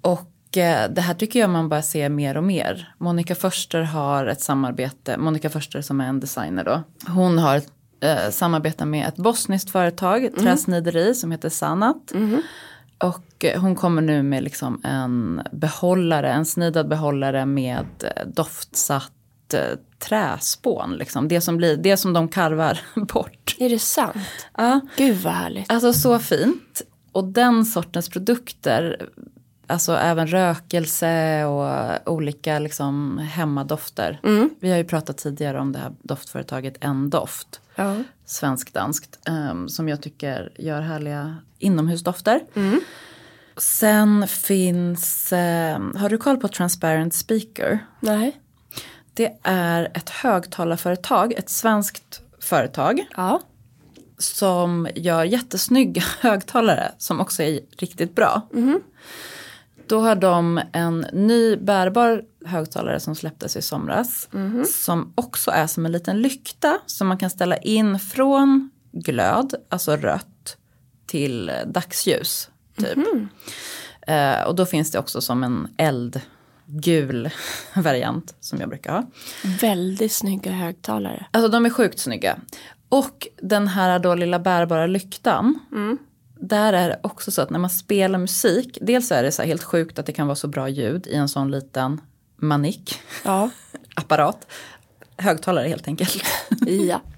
[0.00, 2.94] Och eh, det här tycker jag man bara ser mer och mer.
[2.98, 6.82] Monica Förster har ett samarbete, Monica Förster som är en designer då.
[7.06, 7.68] Hon har ett
[8.00, 12.12] eh, samarbete med ett bosniskt företag, ett träsnideri som heter Sanat.
[13.04, 17.86] Och eh, hon kommer nu med liksom en behållare, en snidad behållare med
[18.16, 20.96] eh, doftsatt eh, träspån.
[20.96, 21.28] Liksom.
[21.28, 23.56] Det, som blir, det som de karvar bort.
[23.58, 24.16] Är det sant?
[24.56, 24.80] Ja.
[24.96, 25.72] Gud vad härligt.
[25.72, 26.82] Alltså så fint.
[27.12, 29.08] Och den sortens produkter,
[29.66, 31.68] alltså även rökelse och
[32.12, 34.20] olika liksom hemmadofter.
[34.60, 37.96] Vi har ju pratat tidigare om det här doftföretaget En Doft, Ja.
[38.26, 42.40] svensk-danskt, ehm, som jag tycker gör härliga inomhusdofter.
[43.56, 47.78] Sen finns, ehm, har du koll på Transparent Speaker?
[48.00, 48.40] Nej.
[49.14, 53.06] Det är ett högtalarföretag, ett svenskt företag.
[53.16, 53.40] Ja.
[54.18, 58.48] Som gör jättesnygga högtalare som också är riktigt bra.
[59.86, 64.28] Då har de en ny bärbar högtalare som släpptes i somras.
[64.66, 69.96] Som också är som en liten lykta som man kan ställa in från glöd, alltså
[69.96, 70.56] rött,
[71.06, 72.50] till dagsljus.
[72.76, 72.98] Typ.
[74.06, 77.30] Eh, och då finns det också som en eldgul
[77.74, 79.06] variant som jag brukar ha.
[79.60, 81.26] Väldigt snygga högtalare.
[81.30, 82.38] Alltså de är sjukt snygga.
[82.88, 85.58] Och den här då lilla bärbara lyktan.
[86.40, 88.78] Där är det också så att när man spelar musik.
[88.80, 91.28] Dels är det så helt sjukt att det kan vara så bra ljud i en
[91.28, 92.00] sån liten
[92.40, 93.00] manik.
[93.24, 93.50] Ja.
[93.94, 94.46] Apparat.
[95.16, 96.24] Högtalare helt enkelt.
[96.66, 97.00] ja.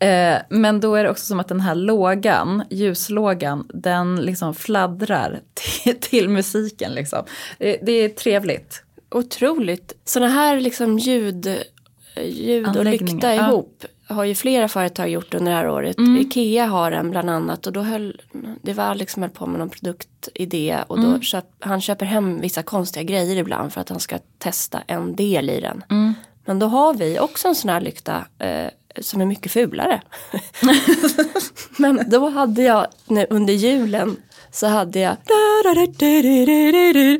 [0.00, 5.40] Eh, men då är det också som att den här lågan, ljuslågan, den liksom fladdrar
[5.54, 6.92] till, till musiken.
[6.92, 7.24] Liksom.
[7.58, 8.82] Det, det är trevligt.
[9.10, 9.92] Otroligt.
[10.04, 11.58] Sådana här liksom ljud,
[12.24, 13.64] ljud och lykta ja.
[14.08, 15.96] Har ju flera företag gjort under det här året.
[16.20, 18.20] Ikea har en bland annat och då höll,
[18.62, 22.40] det var Alex som höll på med någon produktidé och då köp, han köper hem
[22.40, 25.84] vissa konstiga grejer ibland för att han ska testa en del i den.
[26.44, 28.66] Men då har vi också en sån här lykta eh,
[29.00, 30.00] som är mycket fulare.
[31.78, 34.16] Men då hade jag nu, under julen
[34.50, 35.16] så hade jag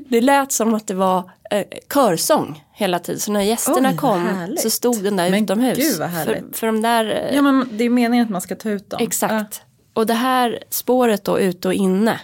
[0.09, 3.21] det lät som att det var eh, körsång hela tiden.
[3.21, 4.61] Så när gästerna vad kom härligt.
[4.61, 5.79] så stod den där Men utomhus.
[5.79, 6.57] gud, vad för, härligt.
[6.57, 8.99] för de där, eh, Ja men det är meningen att man ska ta ut dem.
[9.03, 9.63] exakt.
[9.95, 12.21] Och det här spåret då ute och inne.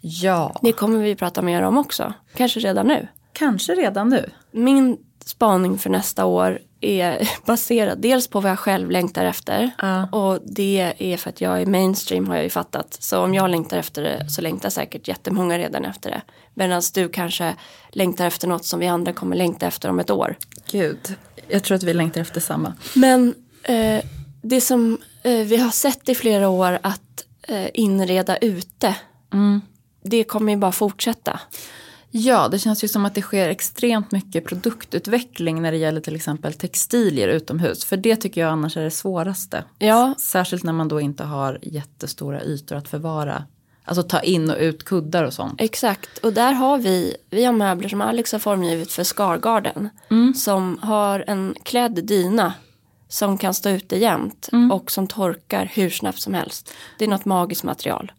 [0.00, 2.12] Ja, Det kommer vi prata mer om också.
[2.36, 3.08] Kanske redan nu.
[3.32, 4.30] kanske redan nu.
[4.50, 9.70] Min spaning för nästa år är baserad dels på vad jag själv längtar efter.
[9.78, 10.06] Ja.
[10.06, 12.96] Och det är för att jag är mainstream har jag ju fattat.
[13.00, 16.22] Så om jag längtar efter det så längtar säkert jättemånga redan efter det.
[16.54, 17.54] Medan du kanske
[17.88, 20.36] längtar efter något som vi andra kommer längta efter om ett år.
[20.70, 21.14] Gud,
[21.48, 22.74] jag tror att vi längtar efter samma.
[22.94, 24.04] Men eh,
[24.42, 28.94] det som eh, vi har sett i flera år att eh, inreda ute.
[30.02, 31.40] Det kommer ju bara fortsätta.
[32.10, 36.16] Ja, det känns ju som att det sker extremt mycket produktutveckling när det gäller till
[36.16, 37.84] exempel textilier utomhus.
[37.84, 39.64] För det tycker jag annars är det svåraste.
[39.78, 43.44] Ja, Särskilt när man då inte har jättestora ytor att förvara.
[43.84, 45.60] Alltså ta in och ut kuddar och sånt.
[45.60, 49.88] Exakt, och där har vi, vi har möbler som Alex har formgivit för Scargarden.
[50.36, 52.54] Som har en klädd dyna
[53.08, 56.72] som kan stå ute jämt och som torkar hur snabbt som helst.
[56.98, 58.12] Det är något magiskt material.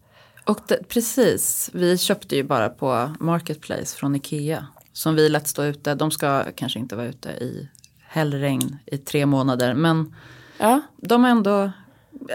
[0.50, 4.66] Och det, precis, vi köpte ju bara på Marketplace från Ikea.
[4.92, 5.94] Som vi lät stå ute.
[5.94, 7.68] De ska kanske inte vara ute i
[8.08, 9.74] hällregn i tre månader.
[9.74, 10.14] Men
[10.58, 11.70] Ja, de är ändå,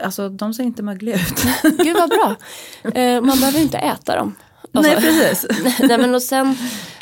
[0.04, 1.44] alltså de ser inte mögliga ut.
[1.78, 2.36] gud vad bra.
[3.02, 4.36] Eh, man behöver inte äta dem.
[4.74, 5.46] Alltså- Nej, precis.
[5.80, 6.58] Nej men och sen,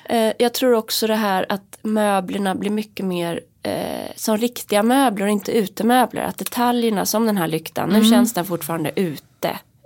[0.06, 5.26] eh, jag tror också det här att möblerna blir mycket mer eh, som riktiga möbler
[5.26, 6.21] och inte utemöbler.
[6.21, 9.23] Att detaljerna som den här lyktan, nu känns den fortfarande ute,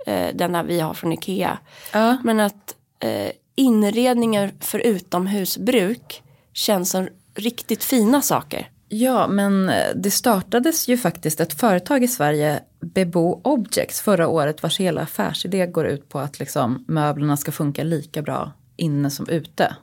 [0.08, 1.58] eh, denna vi har från Ikea.
[1.92, 2.16] Ja.
[2.24, 8.70] Men att eh, inredningar för utomhusbruk känns som riktigt fina saker.
[8.88, 14.62] Ja, men eh, det startades ju faktiskt ett företag i Sverige, Bebo Objects, förra året
[14.62, 19.28] vars hela affärsidé går ut på att liksom, möblerna ska funka lika bra inne som
[19.28, 19.76] ute.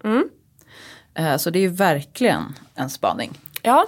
[1.13, 2.43] Eh, Så det är ju verkligen
[2.75, 3.37] en spaning.
[3.61, 3.85] Ja,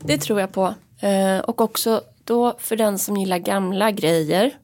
[0.00, 0.74] det tror jag på.
[1.00, 4.58] Eh, och också då för den som gillar gamla grejer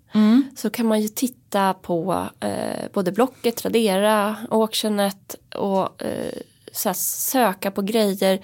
[0.56, 6.32] så kan man ju titta på eh, både Blocket, Tradera, Auctionet och eh,
[6.72, 8.40] så söka på grejer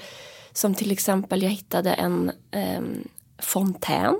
[0.52, 4.14] som till exempel jag hittade en ehm, fontän.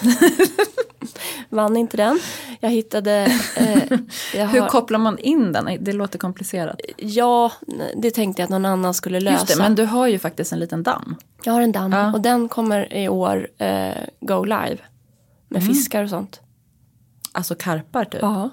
[1.48, 2.20] Vann inte den.
[2.60, 3.12] Jag hittade...
[3.56, 3.98] Eh,
[4.34, 5.78] jag Hur har, kopplar man in den?
[5.80, 6.80] Det låter komplicerat.
[6.96, 7.52] ja,
[7.96, 9.34] det tänkte jag att någon annan skulle lösa.
[9.40, 11.16] Just det, men du har ju faktiskt en liten damm.
[11.44, 12.12] Jag har en damm Ja.
[12.12, 14.78] och den kommer i år eh, go live.
[15.48, 15.74] Med Mm.
[15.74, 16.40] fiskar och sånt.
[17.36, 18.22] Alltså karpar typ.
[18.22, 18.50] Ja.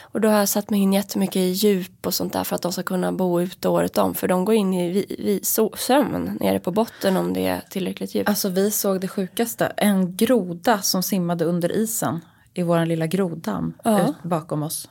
[0.00, 2.62] Och då har jag satt mig in jättemycket i djup och sånt där för att
[2.62, 4.14] de ska kunna bo ute året om.
[4.14, 7.60] För de går in i vi, vi, so, sömn nere på botten om det är
[7.70, 8.28] tillräckligt djupt.
[8.28, 9.66] Alltså vi såg det sjukaste.
[9.76, 12.20] En groda som simmade under isen
[12.54, 14.14] i vår lilla grodamm Ja.
[14.22, 14.88] bakom oss.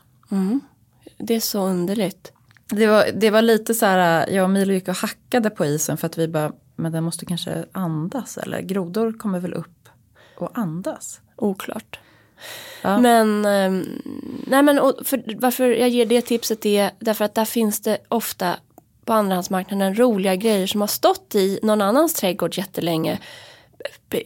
[1.17, 2.31] Det är så underligt.
[2.69, 5.97] Det var, det var lite så här, jag och Milo gick och hackade på isen
[5.97, 9.89] för att vi bara, men den måste kanske andas eller grodor kommer väl upp
[10.37, 11.21] och andas.
[11.35, 11.99] Oklart.
[12.81, 12.97] Ja.
[12.97, 14.01] Men, ehm,
[14.47, 18.55] nej men för, varför jag ger det tipset är därför att där finns det ofta
[19.05, 23.19] på andrahandsmarknaden roliga grejer som har stått i någon annans trädgård jättelänge.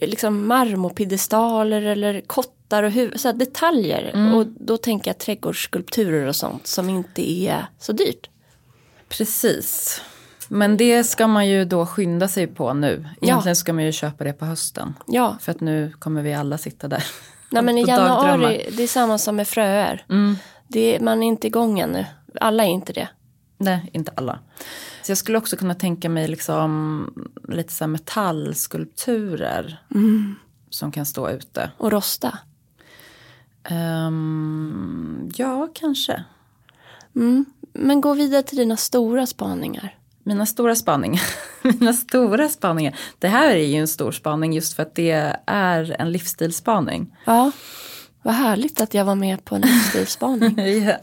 [0.01, 4.33] Liksom marmorpiedestaler eller kottar och huvud, så detaljer.
[4.35, 8.29] Och då tänker jag trädgårdsskulpturer och sånt som inte är så dyrt.
[9.09, 10.01] Precis.
[10.47, 13.07] Men det ska man ju då skynda sig på nu.
[13.19, 13.27] Ja.
[13.27, 14.93] Egentligen ska man ju köpa det på hösten.
[15.07, 17.03] Ja, För att nu kommer vi alla sitta där.
[17.51, 20.05] Nej, men i januari, det är samma som med fröer.
[20.09, 20.35] Mm.
[20.67, 22.05] Det man är inte igång ännu.
[22.41, 23.09] Alla är inte det.
[23.57, 24.39] Nej, inte alla.
[25.01, 27.13] Så jag skulle också kunna tänka mig liksom
[27.47, 29.83] lite så metallskulpturer.
[30.69, 31.71] Som kan stå ute.
[31.77, 32.37] Och rosta.
[33.63, 36.23] Ehm, ja, kanske.
[37.15, 37.45] Mm.
[37.73, 39.95] Men gå vidare till dina stora spaningar.
[40.23, 41.21] Mina stora spaningar.
[41.61, 42.95] Mina stora spaningar.
[43.19, 47.15] Det här är ju en stor spaning just för att det är en livsstilsspaning.
[47.25, 47.51] Ja,
[48.23, 50.55] vad härligt att jag var med på en livsstilsspaning.
[50.87, 50.97] Ja.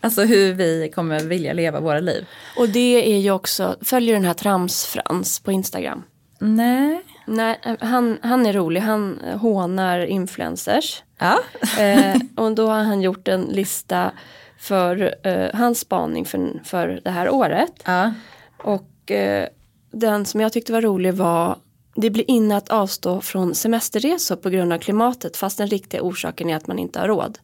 [0.00, 2.26] Alltså hur vi kommer vilja leva våra liv.
[2.56, 6.02] Och det är ju också, följer den här Trams-Frans på Instagram?
[6.38, 7.02] Nej.
[7.26, 11.02] Nej, han, han är rolig, han hånar influencers.
[11.18, 11.38] Ja.
[11.78, 14.12] Eh, och då har han gjort en lista
[14.58, 17.72] för eh, hans spaning för, för det här året.
[17.84, 18.12] ja.
[18.62, 19.48] Och eh,
[19.90, 21.56] den som jag tyckte var rolig var
[21.94, 26.50] det blir inne att avstå från semesterresor på grund av klimatet fast den riktiga orsaken
[26.50, 27.38] är att man inte har råd.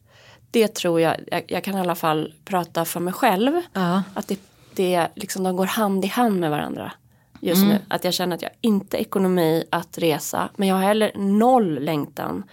[0.51, 3.61] Det tror jag, jag, jag kan i alla fall prata för mig själv.
[3.73, 4.03] Ja.
[4.13, 4.39] Att det,
[4.75, 6.91] det liksom, de går hand i hand med varandra
[7.39, 7.79] just nu.
[7.87, 11.83] Att jag känner att jag inte har ekonomi att resa men jag har heller noll
[11.83, 12.43] längtan.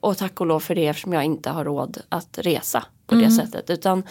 [0.00, 3.30] Och tack och lov för det eftersom jag inte har råd att resa på det
[3.30, 3.70] sättet.
[3.70, 4.02] Utan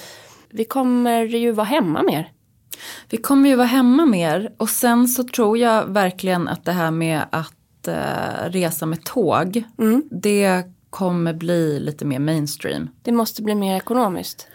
[0.49, 2.31] vi kommer ju vara hemma mer.
[3.09, 6.91] Vi kommer ju vara hemma mer och sen så tror jag verkligen att det här
[6.91, 9.63] med att eh, resa med tåg.
[10.11, 12.89] Det kommer bli lite mer mainstream.
[13.01, 14.47] Det måste bli mer ekonomiskt.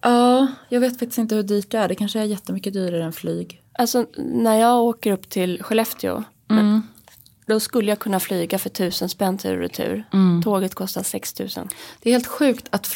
[0.00, 1.88] Ja, jag vet faktiskt inte hur dyrt det är.
[1.88, 3.62] Det kanske är jättemycket dyrare än flyg.
[3.72, 6.24] Alltså när jag åker upp till Skellefteå.
[6.50, 6.82] Mm.
[7.46, 10.04] Då skulle jag kunna flyga för tusen spänn tur och retur.
[10.12, 10.42] Mm.
[10.42, 11.68] Tåget kostar 6000.
[12.02, 12.86] Det är helt sjukt att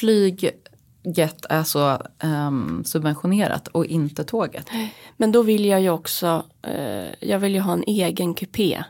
[1.05, 4.67] flyget är så ehm, subventionerat och inte tåget.
[5.17, 6.45] Men då vill jag ju också.
[6.62, 8.85] Eh, jag vill ju ha en egen kupé.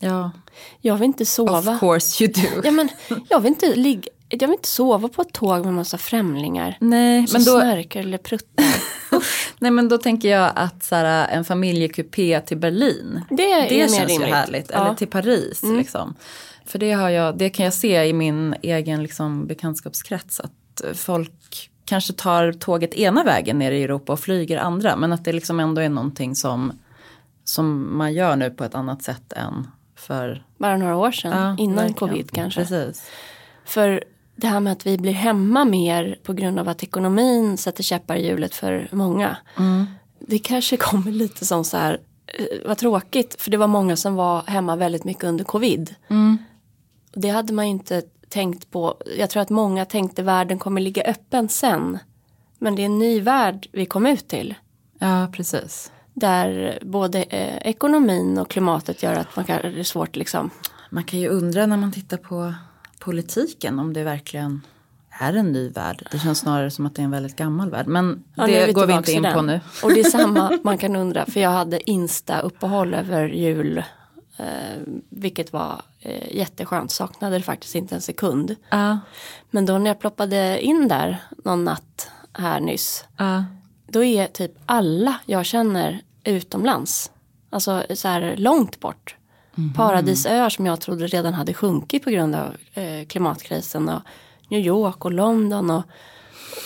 [0.00, 0.30] Ja,
[0.80, 1.74] Jag vill inte sova.
[1.74, 2.60] of course you do.
[2.64, 2.88] Ja, men,
[3.28, 6.76] jag, vill inte ligga, jag vill inte sova på ett tåg med massa främlingar.
[6.80, 8.64] Nej, Som men då, snarkar eller pruttar.
[9.58, 13.24] nej, men då tänker jag att så här, en familjekupé till Berlin.
[13.30, 14.28] Det är det känns rimligt.
[14.28, 14.70] ju härligt.
[14.70, 14.76] Ja.
[14.76, 14.86] Mm.
[14.86, 15.62] Eller till Paris.
[15.62, 16.14] Liksom.
[16.64, 20.40] För det, har jag, det kan jag se i min egen liksom, bekantskapskrets.
[20.40, 20.52] Att
[20.94, 24.96] folk kanske tar tåget ena vägen ner i Europa och flyger andra.
[24.96, 26.72] Men att det liksom ändå är någonting som,
[27.44, 31.42] som man gör nu på ett annat sätt än för Bara några år sedan.
[31.42, 31.94] Ja, innan verkligen.
[31.94, 32.60] covid kanske.
[32.60, 33.10] Precis.
[33.64, 34.04] För
[34.36, 38.16] det här med att vi blir hemma mer på grund av att ekonomin sätter käppar
[38.16, 39.36] i hjulet för många.
[39.58, 39.86] Mm.
[40.20, 44.14] Det kanske kommer lite som så här, eh, vad tråkigt, för det var många som
[44.14, 45.94] var hemma väldigt mycket under covid.
[46.08, 46.38] Mm.
[47.12, 48.96] Det hade man ju inte tänkt på.
[49.18, 51.98] Jag tror att många tänkte världen kommer ligga öppen sen.
[52.58, 54.54] Men det är en ny värld vi kom ut till.
[54.98, 55.92] Ja, precis.
[56.14, 60.50] Där både eh, ekonomin och klimatet gör att man kan, det är svårt liksom.
[60.90, 62.54] Man kan ju undra när man tittar på
[62.98, 64.60] politiken om det verkligen
[65.10, 66.08] är en ny värld.
[66.10, 67.86] Det känns snarare som att det är en väldigt gammal värld.
[67.86, 69.60] Men Ja, det går vi inte in på nu.
[69.82, 73.82] Och det är samma man kan undra, för jag hade Insta-uppehåll över jul.
[74.38, 78.56] Eh, vilket var eh, jätteskönt, saknade det faktiskt inte en sekund.
[78.70, 78.98] Ja,
[79.50, 83.04] Men då när jag ploppade in där någon natt här nyss.
[83.16, 83.44] ja.
[83.90, 87.10] Då är typ alla jag känner utomlands.
[87.50, 89.16] Alltså så här långt bort.
[89.76, 93.88] Paradisöar som jag trodde redan hade sjunkit på grund av eh, klimatkrisen.
[93.88, 94.02] Och
[94.48, 95.70] New York och London.
[95.70, 95.82] Och,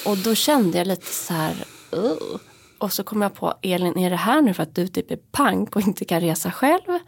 [0.07, 1.65] och då kände jag lite så här.
[1.93, 2.41] "Ugh."
[2.79, 5.19] Och så kom jag på Elin, är det här nu för att du typ är
[5.33, 6.99] pank och inte kan resa själv?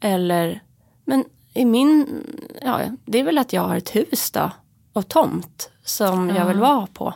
[0.00, 0.62] Eller,
[1.04, 2.24] men i min,
[2.62, 4.50] ja det är väl att jag har ett hus då.
[4.92, 7.14] Och tomt som jag vill vara på.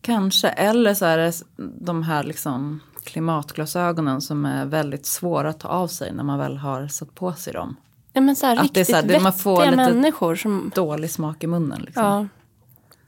[0.00, 1.32] Kanske, eller så är det
[1.80, 6.56] de här liksom klimatglasögonen som är väldigt svåra att ta av sig när man väl
[6.56, 7.76] har satt på sig dem.
[8.12, 10.70] Ja, men så här, Att riktigt det är så här, man får lite- människor som,
[10.74, 11.80] Dålig smak i munnen.
[11.82, 12.04] Liksom.
[12.04, 12.26] ja.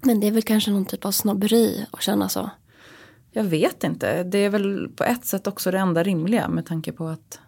[0.01, 2.51] Men det är väl kanske någon typ av snobberi att känna så.
[3.31, 6.93] Jag vet inte, det är väl på ett sätt också det enda rimliga med tanke
[6.93, 7.41] på att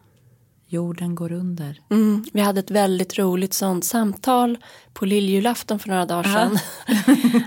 [0.66, 1.80] jorden går under.
[1.90, 2.24] Mm.
[2.32, 4.58] Vi hade ett väldigt roligt sånt samtal
[4.92, 6.58] på lilljulafton för några dagar sedan.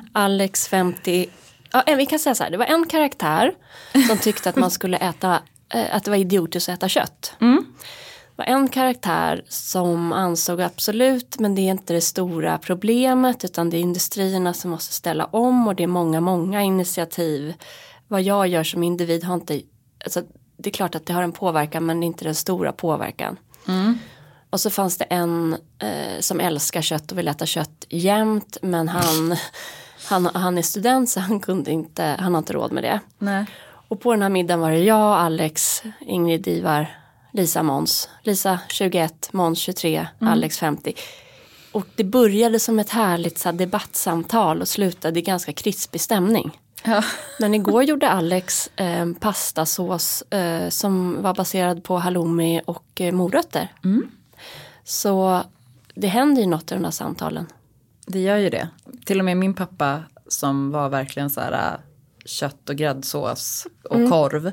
[0.11, 1.29] Alex 50,
[1.71, 3.53] ja, vi kan säga så här, det var en karaktär
[4.07, 5.41] som tyckte att man skulle äta,
[5.73, 7.33] eh, att det var idiotiskt att äta kött.
[7.41, 7.65] Mm.
[8.35, 13.69] Det var en karaktär som ansåg absolut, men det är inte det stora problemet utan
[13.69, 17.53] det är industrierna som måste ställa om och det är många, många initiativ.
[18.07, 19.61] Vad jag gör som individ har inte,
[20.03, 20.23] alltså,
[20.57, 23.37] det är klart att det har en påverkan men inte den stora påverkan.
[24.49, 28.87] Och så fanns det en eh, som älskar kött och vill äta kött jämt men
[28.87, 29.35] han,
[30.09, 32.99] han, han är student så han kunde inte, han har inte råd med det.
[33.17, 33.45] Nej.
[33.89, 36.97] Och på den här middagen var det jag, Alex, Ingrid Ivar,
[37.33, 38.09] Lisa Måns.
[38.23, 40.93] Lisa 21, Måns 23, Alex 50.
[41.71, 46.59] Och det började som ett härligt så här, debattsamtal och slutade i ganska krispig stämning.
[46.83, 47.03] Ja.
[47.39, 53.73] Men igår gjorde Alex eh, pastasås eh, som var baserad på halloumi och eh, morötter.
[54.83, 55.43] Så
[55.95, 57.45] det händer ju något i de här samtalen.
[58.05, 58.69] Det gör ju det.
[59.05, 61.79] Till och med min pappa som var verkligen så här äh,
[62.25, 64.51] kött och gräddsås och korv.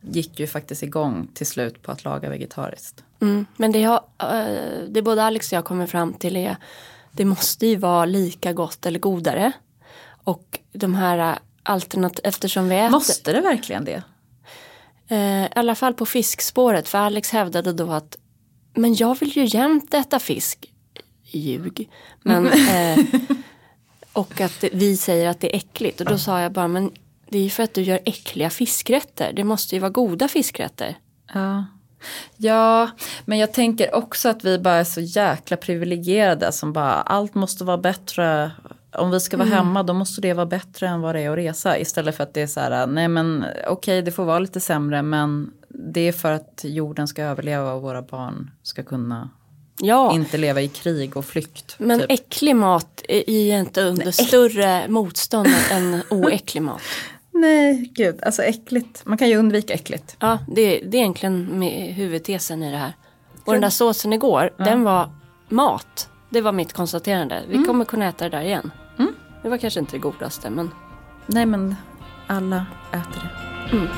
[0.00, 3.04] Gick ju faktiskt igång till slut på att laga vegetariskt.
[3.20, 3.46] Mm.
[3.56, 6.56] Men det, jag, eh, det både Alex och jag kommer fram till är
[7.12, 9.52] det måste ju vara lika gott eller godare.
[10.24, 14.02] Och de här alternativ, eftersom vi äter, Måste det verkligen det?
[15.08, 18.16] eh, i alla fall på fiskspåret, för Alex hävdade då att
[18.76, 20.72] men jag vill ju jämt äta fisk.
[21.22, 21.90] Ljug.
[22.22, 22.98] Men, eh,
[24.12, 26.00] och att vi säger att det är äckligt.
[26.00, 26.90] Och då sa jag bara, men
[27.28, 29.32] det är ju för att du gör äckliga fiskrätter.
[29.32, 30.96] Det måste ju vara goda fiskrätter.
[31.34, 31.64] Ja.
[32.36, 32.90] Ja,
[33.24, 37.64] men jag tänker också att vi bara är så jäkla privilegierade som bara allt måste
[37.64, 38.50] vara bättre.
[38.94, 41.36] Om vi ska vara hemma då måste det vara bättre än vad det är att
[41.38, 41.78] resa.
[41.78, 45.02] Istället för att det är så här, nej men okej det får vara lite sämre
[45.02, 49.30] men det är för att jorden ska överleva och våra barn ska kunna
[49.78, 51.74] Ja, inte leva i krig och flykt.
[51.78, 52.10] men typ.
[52.10, 56.80] äcklig mat är inte under större motstånd än oäcklig mat.
[57.30, 59.02] Nej, gud, alltså äckligt.
[59.06, 60.16] Man kan ju undvika äckligt.
[60.20, 61.62] Ja, det, det är egentligen
[61.94, 62.92] huvudtesen i det här.
[63.44, 65.10] Och den där såsen igår, den var
[65.48, 66.08] mat.
[66.30, 67.42] Det var mitt konstaterande.
[67.48, 68.70] Vi kommer kunna äta det där igen.
[69.44, 70.70] Det var kanske inte det godaste, men
[71.26, 71.74] Nej, men
[72.26, 73.88] alla äter det.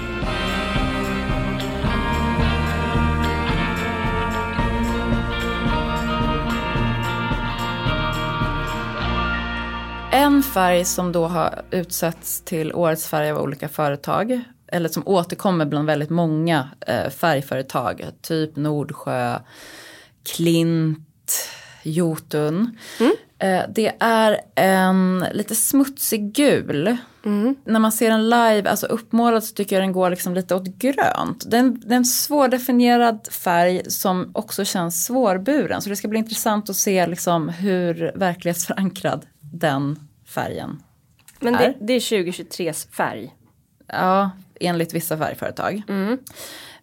[10.17, 15.65] En färg som då har utsetts till årets färg av olika företag, eller som återkommer
[15.65, 19.39] bland väldigt många eh, färgföretag, typ Nordsjö,
[20.37, 21.49] Klint,
[21.83, 22.79] Jotun.
[23.01, 23.11] Eh,
[23.69, 26.97] det är en lite smutsig gul.
[27.65, 30.67] När man ser den live, alltså uppmålad så tycker jag den går liksom lite åt
[30.67, 31.51] grönt.
[31.51, 35.83] Det är en, det är en svårdefinierad färg som också känns svårburen.
[35.83, 40.83] Så det ska bli intressant att se liksom hur verklighetsförankrad den färgen
[41.41, 41.59] Men Är?
[41.59, 43.35] det, det är 2023s färg.
[43.87, 45.83] Ja, enligt vissa färgföretag.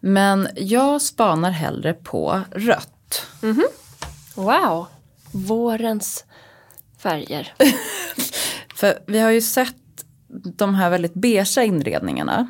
[0.00, 3.26] Men jag spanar hellre på rött.
[4.34, 4.86] Wow!
[5.32, 6.24] Vårens
[7.04, 7.54] färger.
[8.74, 9.76] För vi har ju sett
[10.56, 12.46] de här väldigt beigea inredningarna.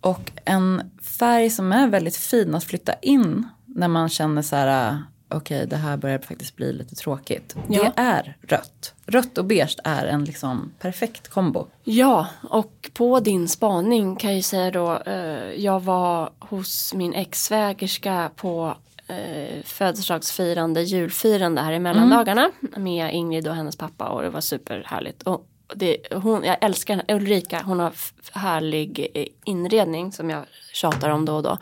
[0.00, 5.02] Och en färg som är väldigt fin att flytta in när man känner så här,
[5.28, 7.56] okej det här börjar faktiskt bli lite tråkigt.
[7.68, 7.82] Ja.
[7.82, 8.94] Det är rött.
[9.06, 11.66] Rött och beige är en liksom perfekt kombo.
[11.84, 17.14] Ja, och på din spaning kan jag ju säga då, eh, jag var hos min
[17.14, 24.30] ex-svägerska på eh, födelsedagsfirande, julfirande här i mellandagarna med Ingrid och hennes pappa och det
[24.30, 25.22] var superhärligt.
[25.22, 27.14] Och det, hon, jag älskar henne.
[27.14, 27.92] Ulrika, hon har
[28.32, 31.58] härlig eh, inredning som jag tjatar om då och då.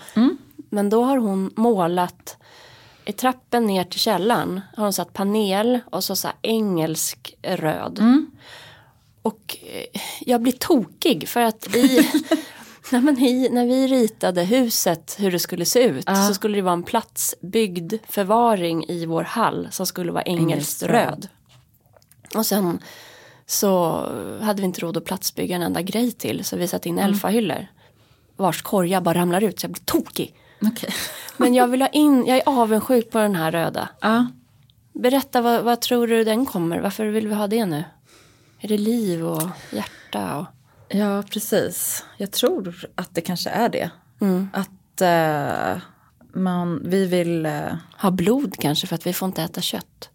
[0.70, 2.36] Men då har hon målat
[3.04, 7.98] i trappen ner till källaren har hon satt panel och så, så engelsk röd.
[9.22, 12.10] Och eh, jag blir tokig för att i,
[12.92, 16.62] nej men i, när vi ritade huset hur det skulle se ut så skulle det
[16.62, 21.28] vara en platsbyggd förvaring i vår hall som skulle vara engelskt röd.
[22.34, 22.78] Och sen
[23.46, 23.94] så
[24.40, 27.66] hade vi inte råd att platsbygga en enda grej till så vi satte in elfahyllor.
[28.36, 30.34] Vars korgar bara ramlar ut så jag blir tokig.
[30.62, 30.90] Okej.
[31.36, 33.88] Men jag vill ha in, jag är avundsjuk på den här röda.
[34.00, 34.26] Ja.
[34.92, 36.78] Berätta, vad, vad tror du den kommer?
[36.78, 37.84] Varför vill vi ha det nu?
[38.60, 40.38] Är det liv och hjärta?
[40.38, 40.46] Och...
[40.92, 42.04] ja, precis.
[42.16, 43.90] Jag tror att det kanske är det.
[44.52, 45.82] Att eh,
[46.34, 50.10] man, vi vill, eh, Ha blod kanske för att vi får inte äta kött.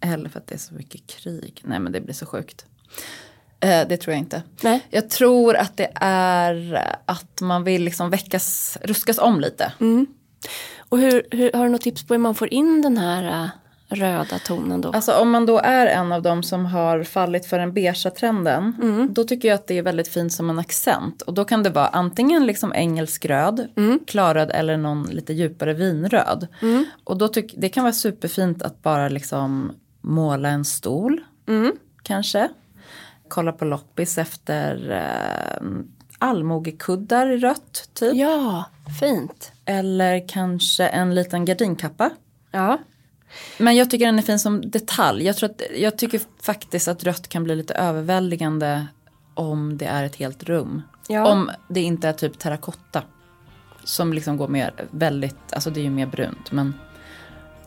[0.00, 1.62] eller för att det är så mycket krig.
[1.64, 2.66] Nej men det blir så sjukt.
[3.60, 4.42] Eh, det tror jag inte.
[4.62, 4.86] Nej.
[4.90, 9.72] Jag tror att det är att man vill liksom väckas, ruskas om lite.
[10.78, 13.48] Och hur, hur, har du något tips på hur man får in den här äh,
[13.90, 14.90] röda tonen då?
[14.90, 18.74] Alltså om man då är en av dem som har fallit för den beigea trenden.
[19.12, 21.22] Då tycker jag att det är väldigt fint som en accent.
[21.22, 23.68] Och då kan det vara antingen liksom engelsk röd,
[24.06, 26.48] klarröd eller någon lite djupare vinröd.
[27.04, 31.20] Och då tyck, det kan vara superfint att bara liksom måla en stol.
[32.02, 32.48] Kanske.
[33.28, 35.68] Kolla på loppis efter eh,
[36.18, 38.14] allmogekuddar i rött typ.
[38.14, 38.64] Ja,
[39.00, 39.52] fint.
[39.64, 42.10] Eller kanske en liten gardinkappa.
[42.50, 42.78] Ja.
[43.58, 45.24] Men jag tycker den är fin som detalj.
[45.24, 48.86] Jag, tror att, jag tycker faktiskt att rött kan bli lite överväldigande
[49.34, 50.82] om det är ett helt rum.
[51.08, 51.26] Ja.
[51.26, 53.02] Om det inte är typ terrakotta.
[53.84, 56.52] Som liksom går mer väldigt, alltså det är ju mer brunt.
[56.52, 56.74] Men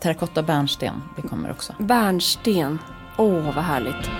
[0.00, 1.74] terrakotta och bärnsten, det kommer också.
[1.78, 2.78] Bärnsten.
[3.16, 4.10] Åh, vad härligt.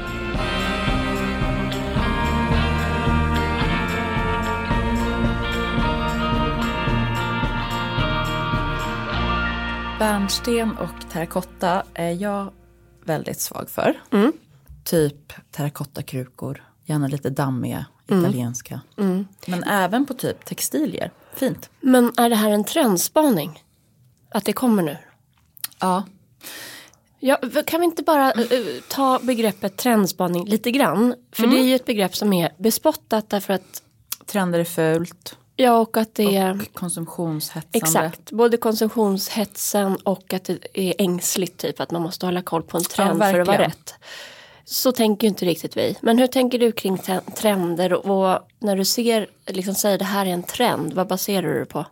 [10.05, 12.52] Bärnsten och terrakotta är jag
[13.05, 14.00] väldigt svag för.
[14.12, 14.32] Mm.
[14.84, 18.80] Typ terrakottakrukor, gärna lite dammiga, italienska.
[18.98, 19.26] Mm.
[19.46, 21.70] Men även på typ textilier, fint.
[21.80, 23.62] Men är det här en trendspaning?
[24.30, 24.96] Att det kommer nu?
[25.78, 26.02] Ja,
[27.18, 31.14] Ja, kan vi inte bara eh, ta begreppet trendspaning lite grann?
[31.32, 33.82] För det är ju ett begrepp som är bespottat därför att
[34.26, 35.36] trender är fult.
[35.57, 38.07] Ja, och att det är Och konsumtionshetsande.
[38.07, 42.76] exakt både konsumtionshetsen och att det är ängsligt typ att man måste hålla koll på
[42.76, 43.94] en trend för att vara rätt.
[44.64, 45.96] Så tänker ju inte riktigt vi.
[46.00, 46.98] Men hur tänker du kring
[47.36, 51.48] trender och, och när du ser, liksom säger det här är en trend, vad baserar
[51.55, 51.86] du det på?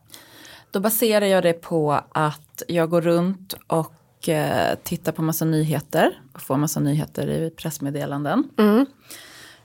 [0.70, 6.20] Då baserar jag det på att jag går runt och eh, tittar på massa nyheter.
[6.34, 8.48] Och får massa nyheter i pressmeddelanden.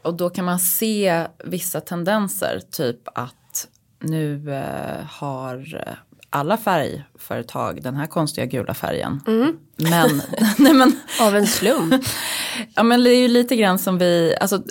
[0.01, 2.61] Och då kan man se vissa tendenser.
[2.71, 3.35] Typ att
[3.99, 5.83] nu eh, har
[6.29, 9.21] alla färgföretag den här konstiga gula färgen.
[9.77, 10.21] Men,
[10.57, 12.05] nej men Av en slump?
[12.75, 14.63] Ja men det är ju lite grann som vi, alltså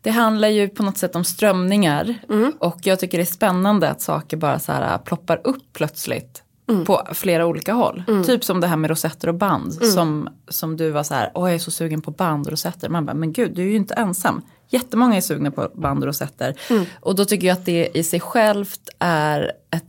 [0.00, 2.18] det handlar ju på något sätt om strömningar.
[2.58, 6.41] Och jag tycker det är spännande att saker bara så här ploppar upp plötsligt.
[6.86, 8.02] På flera olika håll.
[8.26, 9.74] Typ som det här med rosetter och band.
[9.74, 12.88] Som, som du var så här, åh jag är så sugen på band och rosetter.
[12.88, 14.42] Man bara, men gud du är ju inte ensam.
[14.68, 16.54] Jättemånga är sugna på band och rosetter.
[17.00, 19.84] Och då tycker jag att det i sig självt är ett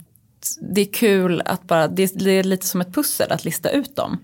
[0.60, 3.96] det är kul att bara, det, det är lite som ett pussel att lista ut
[3.96, 4.18] dem.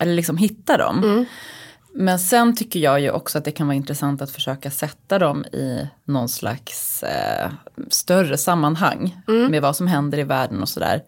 [0.00, 1.00] Eller liksom hitta dem.
[1.96, 5.44] Men sen tycker jag ju också att det kan vara intressant att försöka sätta dem
[5.44, 7.50] i någon slags eh,
[7.88, 9.20] större sammanhang.
[9.50, 11.02] Med vad som händer i världen och sådär.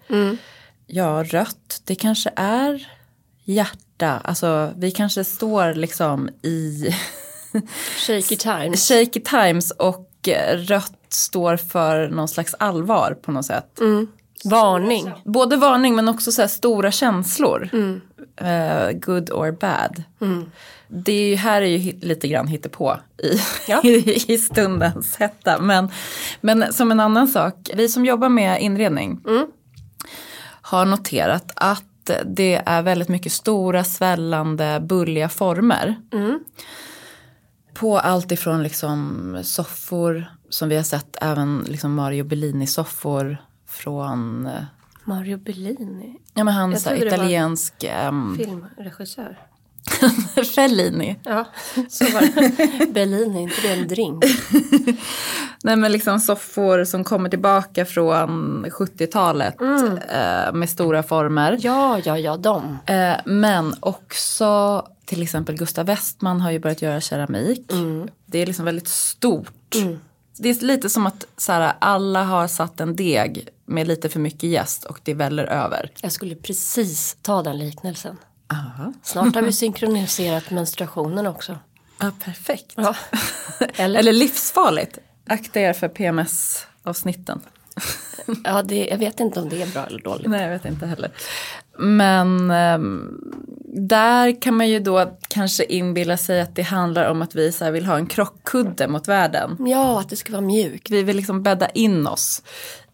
[0.87, 2.87] Ja, rött, det kanske är
[3.45, 4.21] hjärta.
[4.25, 6.95] Alltså vi kanske står liksom i
[8.07, 8.89] Shaky times.
[8.89, 13.79] shaky times och eh, rött står för någon slags allvar på något sätt.
[14.45, 15.13] Varning.
[15.25, 17.69] Både varning men också så stora känslor.
[18.37, 20.03] Eh, good or bad.
[20.89, 23.83] Det är ju, här är ju lite grann hittepå i, Ja.
[24.29, 25.59] i, stundens hetta.
[25.61, 25.89] Men,
[26.41, 29.21] men som en annan sak, vi som jobbar med inredning
[30.63, 35.97] har noterat att det är väldigt mycket stora svällande bulliga former.
[37.75, 43.37] På allt ifrån liksom soffor som vi har sett även liksom Mario Bellini-soffor
[43.69, 44.53] från eh,
[45.05, 49.39] Mario Bellini, Ja men han var- italiensk um, filmregissör.
[50.55, 51.17] Fellini.
[51.23, 51.45] Ja,
[51.89, 52.87] så var det.
[52.93, 54.25] Bellini, inte det en drink?
[55.63, 61.59] Nej men liksom soffor som kommer tillbaka från 70-talet eh, med stora former.
[61.61, 62.79] Ja, ja, ja, de.
[62.87, 67.73] Eh, men också till exempel Gustav Westman har ju börjat göra keramik.
[68.27, 69.77] Det är liksom väldigt stort.
[70.39, 74.21] Det är lite som att så här, alla har satt en deg med lite för
[74.21, 75.91] mycket jäst och det väller över.
[76.03, 78.17] Jag skulle precis ta den liknelsen.
[79.03, 81.59] Snart har vi synkroniserat menstruationen också.
[81.99, 82.73] Ja, perfekt.
[82.77, 82.95] Ja.
[83.77, 83.99] Eller?
[83.99, 84.99] Eller livsfarligt.
[85.27, 87.41] Akta er för PMS-avsnitten.
[88.45, 90.31] Ja, det, jag vet inte om det är bra eller dåligt.
[90.31, 91.11] Nej, jag vet inte heller.
[91.79, 93.21] Men ehm,
[93.79, 97.71] där kan man ju då kanske inbilla sig att det handlar om att vi så
[97.71, 99.57] vill ha en krockkudde mot världen.
[99.59, 100.91] Ja, att det ska vara mjuk.
[100.91, 102.43] Vi vill liksom bädda in oss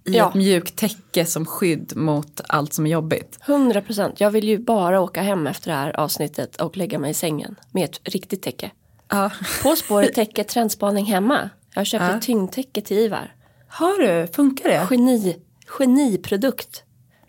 [0.05, 0.29] i Ja.
[0.29, 3.39] ett mjukt täcke som skydd mot allt som är jobbigt.
[3.47, 4.21] 100 procent.
[4.21, 7.57] Jag vill ju bara åka hem efter det här avsnittet och lägga mig i sängen
[7.71, 8.71] med ett riktigt täcke.
[9.09, 9.31] Ja.
[9.63, 11.51] På spåret täcke trendspaning hemma.
[11.75, 12.17] Jag köpte Ja.
[12.17, 13.35] ett tyngdtäcke till Ivar.
[13.69, 14.27] Har du?
[14.33, 14.87] Funkar det?
[14.91, 15.37] Geni,
[15.67, 16.83] geniprodukt.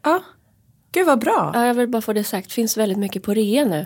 [0.04, 0.24] Ja.
[0.92, 1.52] Gud vad bra.
[1.54, 2.52] Ja, jag vill bara få det sagt.
[2.52, 3.86] Finns väldigt mycket på rea nu.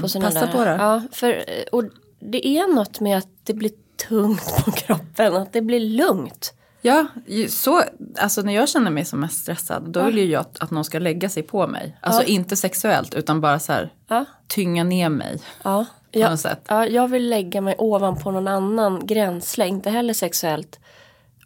[0.00, 0.52] på såna passa där.
[0.52, 0.70] på det.
[0.70, 1.84] Ja, för, och
[2.20, 3.70] det är något med att det blir
[4.08, 5.36] tungt på kroppen.
[5.36, 6.54] Att det blir lugnt.
[6.86, 7.06] Ja,
[7.48, 7.82] så,
[8.18, 10.84] alltså när jag känner mig som mest stressad då vill ju jag att, att någon
[10.84, 11.98] ska lägga sig på mig.
[12.00, 12.26] Alltså Ja.
[12.28, 14.24] inte sexuellt utan bara så här Ja.
[14.46, 15.40] tynga ner mig.
[15.62, 16.64] Ja, På jag, något sätt.
[16.68, 20.80] ja, jag vill lägga mig ovanpå någon annan gränsle, inte heller sexuellt,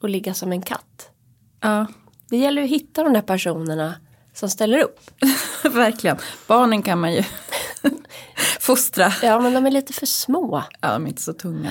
[0.00, 1.10] och ligga som en katt.
[1.60, 1.86] Ja,
[2.30, 3.94] Det gäller ju att hitta de där personerna
[4.34, 5.00] som ställer upp.
[5.74, 6.16] verkligen.
[6.46, 7.22] Barnen kan man ju
[8.60, 9.12] fostra.
[9.22, 10.62] Ja, men de är lite för små.
[10.80, 11.70] Ja, de är inte så tunga.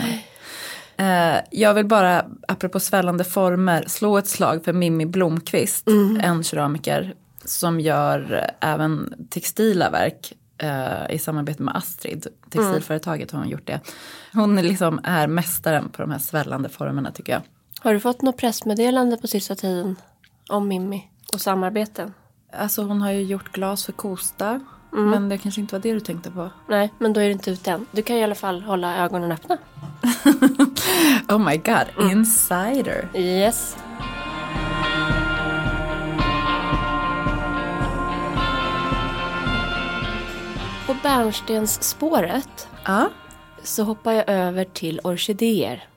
[0.98, 5.88] Eh, jag vill bara, apropå svällande former, slå ett slag för Mimmi Blomqvist,
[6.22, 13.50] en keramiker som gör även textila verk eh, i samarbete med Astrid, textilföretaget har hon
[13.50, 13.80] gjort det.
[14.34, 17.42] Hon är liksom är mästaren på de här svällande formerna tycker jag.
[17.80, 19.96] Har du fått något pressmeddelande på sista tiden
[20.50, 22.14] om Mimmi och samarbeten?
[22.54, 24.62] Alltså hon har ju gjort glas för Kosta.
[24.92, 26.50] Men det kanske inte var det du tänkte på.
[26.68, 27.86] Nej, men då är det inte ute än.
[27.92, 29.58] Du kan i alla fall hålla ögonen öppna.
[31.30, 33.10] Oh my god, insider.
[33.16, 33.76] Yes.
[40.88, 43.10] På bärnstensspåret Ja.
[43.64, 45.88] så hoppar jag över till orkidéer.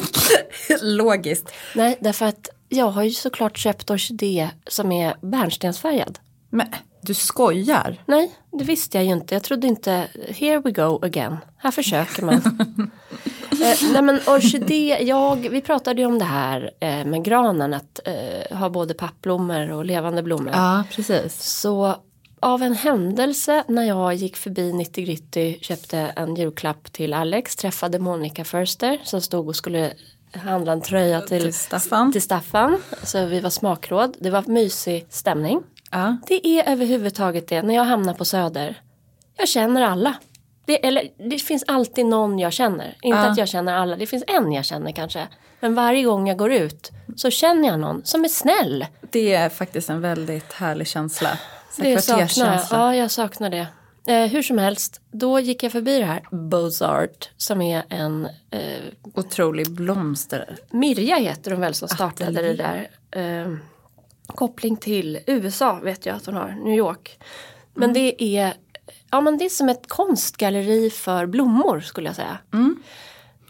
[0.82, 1.52] Logiskt.
[1.74, 6.18] Nej, därför att jag har ju såklart köpt orkidé som är bärnstensfärgad.
[6.50, 6.66] Men
[7.00, 8.02] du skojar?
[8.06, 9.34] Nej, det visste jag ju inte.
[9.34, 11.36] Jag trodde inte, here we go again.
[11.56, 12.34] Här försöker man.
[13.50, 18.00] eh, nej men orkidé, jag, vi pratade ju om det här eh, med granen, att
[18.04, 20.52] eh, ha både pappblommor och levande blommor.
[20.52, 21.42] Ja, precis.
[21.42, 21.96] Så
[22.40, 27.98] av en händelse när jag gick förbi 90 Gritty, köpte en julklapp till Alex, träffade
[27.98, 29.92] Monica Förster som stod och skulle
[30.32, 32.12] handla en tröja till, Till Staffan.
[32.12, 32.82] till Staffan.
[33.02, 35.62] Så vi var smakråd, det var mysig stämning.
[35.90, 36.16] Ja.
[36.26, 38.82] Det är överhuvudtaget det när jag hamnar på Söder.
[39.36, 40.14] Jag känner alla.
[40.64, 42.96] Det, eller, det finns alltid någon jag känner.
[43.02, 43.26] Inte Ja.
[43.30, 45.28] att jag känner alla, det finns en jag känner kanske.
[45.60, 48.86] Men varje gång jag går ut så känner jag någon som är snäll.
[49.10, 51.38] Det är faktiskt en väldigt härlig känsla.
[51.70, 52.64] Så Det saknar jag.
[52.70, 53.66] Ja, jag saknar det.
[54.06, 58.60] Eh, hur som helst, då gick jag förbi det här Bozart som är en eh,
[59.14, 60.56] Otrolig blomster.
[60.70, 62.88] Mirja heter hon väl som startade det där.
[63.10, 63.56] Eh,
[64.34, 67.18] koppling till USA vet jag att hon har, New York.
[67.74, 68.54] Men det är
[69.10, 72.38] Ja men det är som ett konstgalleri för blommor skulle jag säga.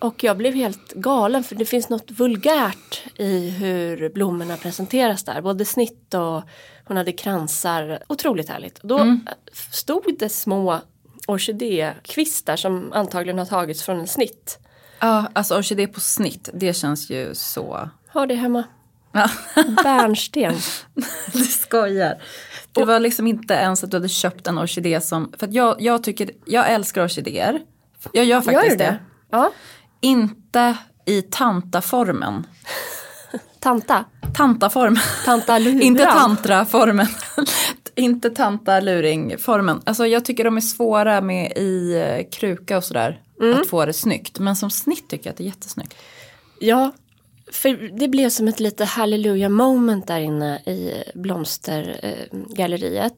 [0.00, 5.40] Och jag blev helt galen för det finns något vulgärt i hur blommorna presenteras där.
[5.40, 6.42] Både snitt och
[6.84, 8.02] hon hade kransar.
[8.08, 8.82] Otroligt härligt.
[8.82, 9.18] Då
[9.72, 10.80] stod det små
[11.26, 14.58] orkidékvistar som antagligen har tagits från en snitt.
[15.00, 17.88] Ja, alltså orkidé på snitt, det känns ju så...
[18.08, 18.64] Har det hemma.
[19.82, 20.54] Bärnsten.
[21.32, 22.22] du skojar.
[22.72, 25.32] Det var liksom inte ens att du hade köpt en orkidé som...
[25.38, 27.60] För att jag, jag tycker, jag älskar orkidéer.
[28.12, 28.84] Jag gör faktiskt Gör det.
[28.84, 28.98] det?
[29.30, 29.50] Ja.
[30.00, 32.46] Inte i tantaformen.
[33.60, 34.04] Tanta.
[34.34, 35.02] Tantaformen.
[35.24, 35.58] Tanta.
[35.58, 37.06] Inte tantraformen.
[37.94, 39.82] inte tanta-luring-formen.
[39.86, 43.20] Alltså jag tycker de är svåra med i eh, kruka och sådär.
[43.40, 43.60] Mm.
[43.60, 44.38] Att få det snyggt.
[44.38, 45.94] Men som snitt tycker jag att det är jättesnyggt.
[46.60, 46.92] Ja,
[47.52, 53.14] för det blev som ett lite hallelujah moment där inne i blomstergalleriet.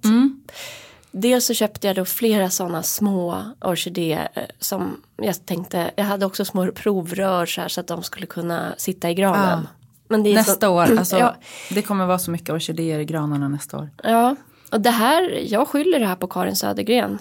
[1.13, 6.27] Dels så köpte jag då flera sådana små orkidéer eh, som jag tänkte, jag hade
[6.27, 9.69] också små provrör så, här, så att de skulle kunna sitta i granen.
[10.11, 11.37] Är Nästa så, år, alltså, ja,
[11.71, 13.91] det kommer vara så mycket orkidéer i granarna nästa år.
[14.03, 14.37] ja,
[14.73, 17.19] och det här, jag skyller det här på Karin Södergren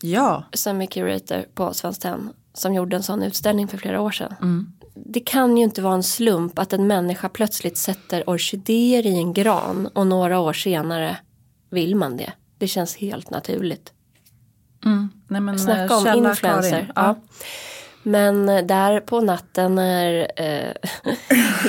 [0.00, 4.10] Ja, som är curator på Svenskt Tenn som gjorde en sån utställning för flera år
[4.10, 4.72] sedan.
[4.94, 9.32] Det kan ju inte vara en slump att en människa plötsligt sätter orkidéer i en
[9.32, 11.16] gran och några år senare
[11.70, 12.32] vill man det.
[12.58, 13.92] Det känns helt naturligt.
[15.28, 16.70] nej men Snacka eh, om influencer.
[16.70, 16.92] Karin.
[16.94, 17.16] Ja.
[18.02, 20.72] Men eh, där på natten när eh,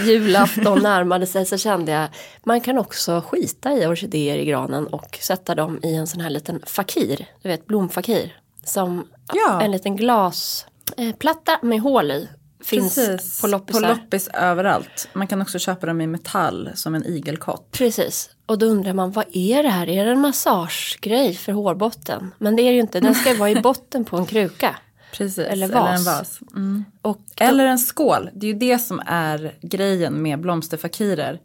[0.05, 2.07] julafton närmade sig så kände jag
[2.43, 6.29] man kan också skita i orkidéer i granen och sätta dem i en sån här
[6.29, 8.39] liten fakir, du vet blomfakir.
[8.63, 9.61] Som Ja.
[9.61, 12.29] en liten glasplatta med hål i.
[12.65, 13.81] Finns Precis, på loppisar.
[13.81, 15.07] på loppis överallt.
[15.13, 17.71] Man kan också köpa dem i metall som en igelkott.
[17.71, 18.29] Precis.
[18.45, 19.89] Och då undrar man, vad är det här?
[19.89, 22.31] Är det en massagegrej för hårbotten?
[22.37, 24.75] Men det är det ju inte, den ska vara i botten på en kruka.
[25.13, 26.05] Precis, Eller eller, en vas.
[26.05, 26.39] vas.
[26.55, 26.85] Mm.
[27.01, 28.29] Och Eller en skål.
[28.33, 31.39] Det är ju det som är grejen med blomsterfakirer.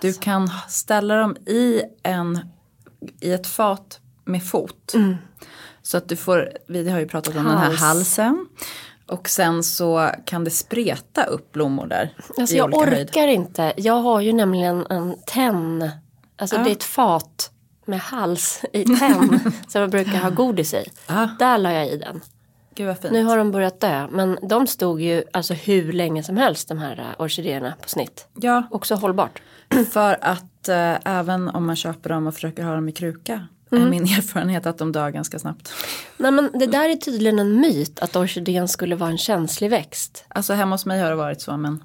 [0.00, 0.22] Du Alltså.
[0.22, 2.38] kan ställa dem i, en,
[3.20, 4.92] i ett fat med fot.
[5.82, 7.80] Så att du får, vi har ju pratat om den här Hals.
[7.80, 8.46] halsen.
[9.12, 12.14] Och sen så kan det spreta upp blommor där.
[12.38, 13.08] Alltså jag olika höjd.
[13.08, 13.72] orkar inte.
[13.76, 15.90] Jag har ju nämligen en tenn.
[16.36, 17.50] Alltså det är ett fat
[17.84, 19.40] med hals i tenn.
[19.68, 20.84] som jag brukar ha godis i.
[21.06, 21.28] Ja.
[21.38, 22.20] Där la jag i den.
[23.10, 24.06] Nu har de börjat dö.
[24.10, 28.26] Men de stod ju alltså hur länge som helst de här äh, orkidéerna på snitt.
[28.34, 29.42] Ja, Också hållbart.
[29.92, 33.46] för att eh, även om man köper dem och försöker ha dem i kruka.
[33.72, 33.86] Mm.
[33.86, 35.72] Är min erfarenhet att de dör ganska snabbt.
[36.16, 40.24] Nej men det där är tydligen en myt att orkidén skulle vara en känslig växt.
[40.28, 41.84] Alltså hemma hos mig har det varit så men.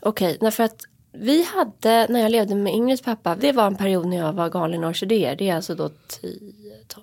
[0.00, 4.06] Okej, därför att vi hade, när jag levde med Ingrids pappa, det var en period
[4.06, 5.36] när jag var galen i orkidéer.
[5.36, 5.90] Det är alltså då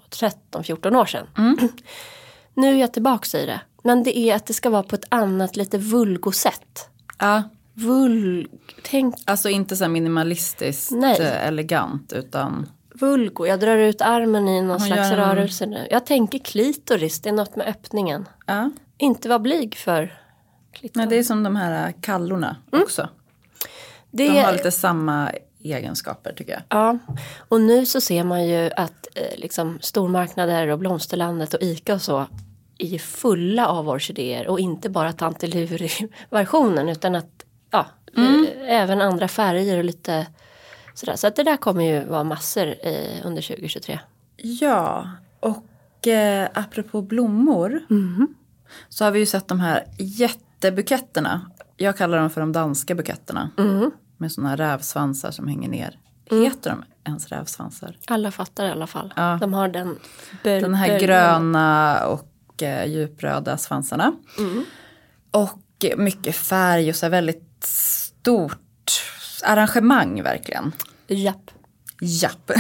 [0.09, 1.27] 13-14 år sedan.
[2.55, 3.61] Nu är jag tillbaka i det.
[3.83, 6.89] Men det är att det ska vara på ett annat, lite vulgo-sätt.
[7.19, 7.43] Ja,
[7.73, 8.47] Vulg,
[8.83, 11.19] tänk Alltså inte så minimalistiskt Nej.
[11.21, 12.69] eh, elegant utan
[13.03, 15.87] vulgo, jag drar ut armen i någon Hon slags en- rörelse nu.
[15.91, 18.27] Jag tänker klitoris, det är något med öppningen.
[18.45, 18.71] ja.
[18.97, 20.19] Inte vara blyg för
[20.71, 20.99] Klittan.
[21.01, 23.09] Nej, det är som de här kallorna också.
[24.11, 25.31] Det De har lite samma
[25.63, 26.61] egenskaper tycker jag.
[26.69, 26.97] Ja,
[27.49, 32.01] och nu så ser man ju att eh, liksom, stormarknader och Blomsterlandet och ICA och
[32.01, 32.25] så
[32.77, 37.85] är ju fulla av orkidéer och inte bara tanteluri-versionen utan att ja,
[38.17, 40.27] eh, även andra färger och lite
[40.93, 41.15] sådär.
[41.15, 43.99] Så att det där kommer ju vara massor eh, under 2023.
[44.37, 47.79] Ja, och eh, apropå blommor
[48.89, 51.51] så har vi ju sett de här jättebuketterna.
[51.77, 53.49] Jag kallar dem för de danska buketterna.
[54.17, 55.99] Med sådana rävsvansar som hänger ner.
[56.31, 57.97] Heter de ens rävsvansar?
[58.07, 59.13] Alla fattar i alla fall.
[59.15, 59.37] Ja.
[59.41, 59.99] De har den
[60.43, 64.13] Den här gröna och eh, djupröda svansarna.
[65.31, 65.59] Och
[65.97, 68.59] mycket färg och så här väldigt stort
[69.43, 70.71] arrangemang verkligen.
[71.07, 71.51] Japp.
[72.01, 72.51] Japp.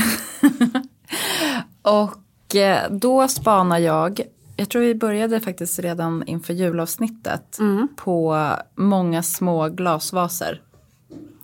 [1.81, 4.21] och eh, då spanar jag,
[4.55, 7.59] jag tror vi började faktiskt redan inför julavsnittet,
[7.95, 10.61] på många små glasvaser.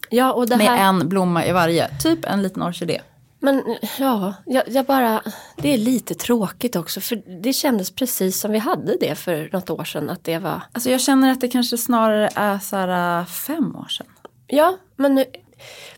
[0.10, 0.90] Ja, och det Med här...
[0.90, 3.02] en blomma i varje, typ en liten orkidé.
[3.40, 3.64] Men
[4.00, 5.22] ja, jag, jag bara,
[5.56, 9.70] det är lite tråkigt också för det kändes precis som vi hade det för något
[9.70, 13.20] år sedan att det var, Alltså jag känner att det kanske snarare är så här
[13.20, 14.08] äh, fem år sedan.
[14.50, 15.26] Ja men nu,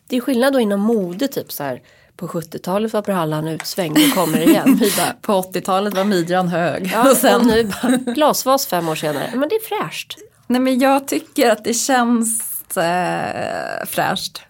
[0.08, 1.82] det är skillnad då inom mode typ så här
[2.16, 4.80] på 70-talet var brallan utsvängd och kommer igen.
[5.22, 6.92] På 80-talet var midjan hög.
[6.94, 10.18] ja, och sen, och nu bara, glasvas fem år senare, men det är fräscht.
[10.48, 14.42] nej men jag tycker att det känns eh, fräscht.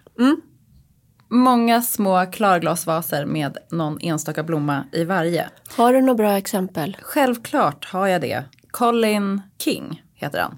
[1.29, 5.49] Många små klarglasvaser med någon enstaka blomma i varje.
[5.75, 6.97] Har du några bra exempel?
[7.01, 8.43] Självklart har jag det.
[8.71, 10.57] Colin King heter han.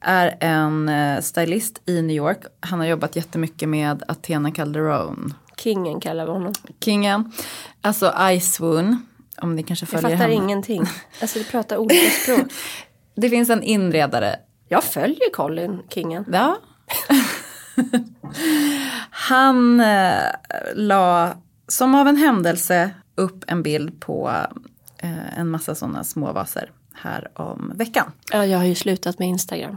[0.00, 2.38] Är en eh, stylist i New York.
[2.60, 5.34] Han har jobbat jättemycket med Athena Calderone.
[5.56, 6.52] Kingen kallar vi honom.
[6.84, 7.32] Kingen.
[7.80, 9.06] Alltså I Swoon.
[9.42, 10.44] Om ni kanske Jag följer fattar henne.
[10.44, 10.82] ingenting.
[11.20, 12.52] Alltså vi pratar olika språk.
[13.14, 14.36] Det finns en inredare.
[14.68, 16.24] Jag följer Colin Kingen.
[16.32, 16.58] Ja.
[19.10, 20.22] Han eh,
[20.74, 21.34] la
[21.68, 24.30] som av en händelse upp en bild på
[24.98, 28.12] eh, en massa sådana små vaser här om veckan.
[28.32, 29.76] Ja, jag har ju slutat med Instagram.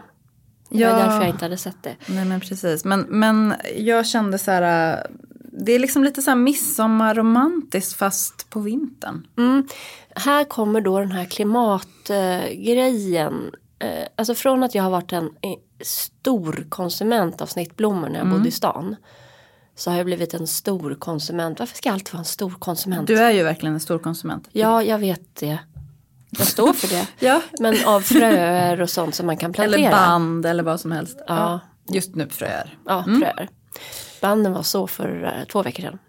[0.74, 0.91] Det Ja.
[0.91, 1.95] var därför jag inte hade sett det.
[2.07, 2.86] Nej men precis.
[2.86, 5.07] Men, men jag kände så här.
[5.65, 9.28] Det är liksom lite så här midsommarromantiskt fast på vintern.
[9.38, 9.67] Mm.
[10.15, 13.51] Här kommer då den här klimatgrejen.
[13.80, 15.32] Eh, alltså från att jag har varit en eh,
[15.82, 18.95] stor konsument av snittblommor när jag bodde i stan.
[19.76, 21.59] Så har jag blivit en stor konsument.
[21.59, 23.07] Varför ska jag alltid vara en stor konsument?
[23.07, 24.47] Du är ju verkligen en stor konsument.
[24.51, 25.59] Ja, jag vet det.
[26.38, 27.07] Jag står för det.
[27.25, 27.41] Ja.
[27.59, 29.79] Men av fröer och sånt som man kan plantera.
[29.79, 31.17] Eller band eller vad som helst.
[31.27, 31.59] Ja.
[31.89, 32.77] Just nu fröer.
[32.86, 33.49] Ja, fröer.
[34.21, 35.99] Banden var så för eh, två veckor sedan.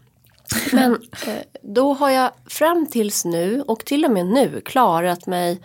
[0.73, 0.93] Men
[1.27, 5.61] eh, då har jag fram tills nu och till och med nu klarat mig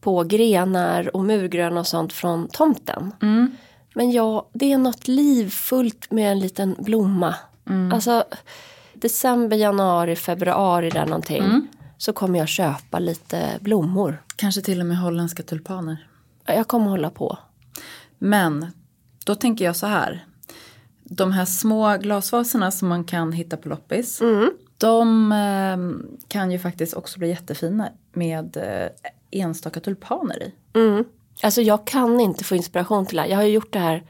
[0.00, 3.12] på grenar och murgrön och sånt från tomten.
[3.94, 7.34] Men ja, det är något livfullt med en liten blomma.
[7.92, 8.24] Alltså
[8.94, 11.42] december, januari, februari där någonting.
[12.04, 14.22] Så kommer jag köpa lite blommor.
[14.36, 16.08] Kanske till och med holländska tulpaner.
[16.46, 17.38] Jag kommer hålla på.
[18.18, 18.66] Men
[19.24, 20.26] då tänker jag så här.
[21.04, 24.20] De här små glasvaserna som man kan hitta på loppis.
[24.78, 30.54] De eh, kan ju faktiskt också bli jättefina med eh, enstaka tulpaner i.
[30.74, 31.04] Mm.
[31.42, 33.28] Alltså jag kan inte få inspiration till det här.
[33.28, 34.02] Jag har ju gjort det här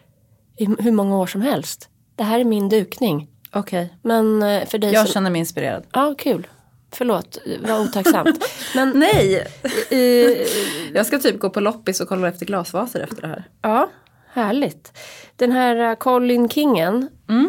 [0.57, 1.89] i hur många år som helst.
[2.17, 3.29] Det här är min dukning.
[3.53, 3.95] Okej.
[4.03, 5.13] Men eh, för dig Jag som...
[5.13, 5.85] känner mig inspirerad.
[5.93, 6.47] Ja, kul.
[6.95, 8.45] Förlåt, vad otacksamt.
[8.75, 9.47] Men Nej!
[9.91, 10.47] eh,
[10.95, 13.45] Jag ska typ gå på loppis och kolla efter glasvaser efter det här.
[13.63, 13.91] ja,
[14.33, 14.93] härligt.
[15.37, 17.09] Den här eh, Colin Kingen.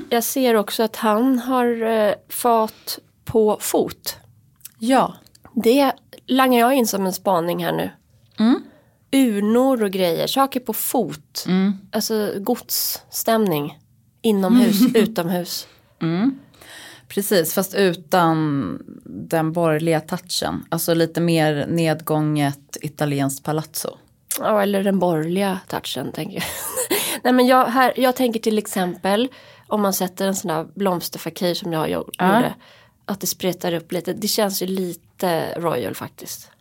[0.09, 4.17] Jag ser också att han har eh, fat på fot.
[4.79, 5.13] Ja.
[5.55, 5.91] Det
[6.27, 7.89] langar jag in som en spaning här nu.
[8.39, 8.59] Mm.
[9.11, 11.45] Urnor och grejer, saker på fot.
[11.91, 13.79] Alltså godsstämning.
[14.21, 15.67] Inomhus, utomhus.
[17.15, 20.65] Precis, fast utan den borgerliga touchen.
[20.69, 23.97] Alltså lite mer nedgånget italienskt palazzo.
[24.39, 26.43] Ja, eller den borgerliga touchen tänker jag.
[27.23, 29.29] Nej men jag, här, jag tänker till exempel
[29.67, 32.11] om man sätter en sån här blomsterfakir som jag gjorde.
[32.17, 32.43] Ja.
[33.05, 34.13] Att det spretar upp lite.
[34.13, 36.51] Det känns ju lite royal faktiskt.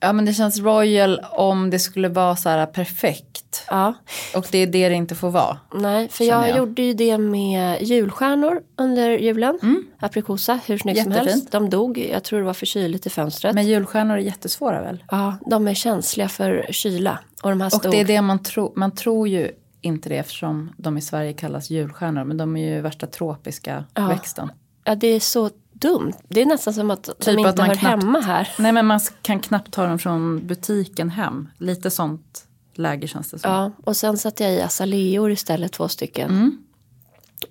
[0.00, 3.64] Ja men det känns royal om det skulle vara så här perfekt.
[3.70, 3.94] Ja,
[4.36, 5.58] Och det är det det inte får vara.
[5.74, 6.56] nej för jag, jag.
[6.56, 9.58] gjorde ju det med julstjärnor under julen.
[10.00, 11.26] Aprikosa, hur snyggt som Mm.
[11.26, 11.52] Helst.
[11.52, 13.54] De dog, jag tror det var för kyligt i fönstret.
[13.54, 15.04] Men julstjärnor är jättesvåra väl?
[15.10, 17.18] Ja, de är känsliga för kyla.
[17.42, 17.92] Och de här Och stod...
[17.92, 21.70] det är det man tror, man tror ju inte det eftersom de i Sverige kallas
[21.70, 22.24] julstjärnor.
[22.24, 24.06] Men de är ju värsta tropiska Ja.
[24.08, 24.52] växten.
[24.84, 26.12] Ja, det är så dumt.
[26.28, 28.48] Det är nästan som att de Typ inte att man hör knappt- hemma här.
[28.58, 31.48] Nej men man kan knappt ta dem från butiken hem.
[31.58, 33.50] Lite sånt läge känns det som.
[33.50, 36.58] Ja, och sen satte jag i azaleor istället, två stycken.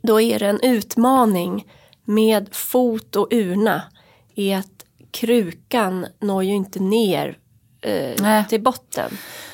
[0.02, 1.68] Då är det en utmaning
[2.06, 3.82] med fot och urna.
[4.36, 7.38] Är att krukan når ju inte ner
[7.82, 9.12] eh, till botten.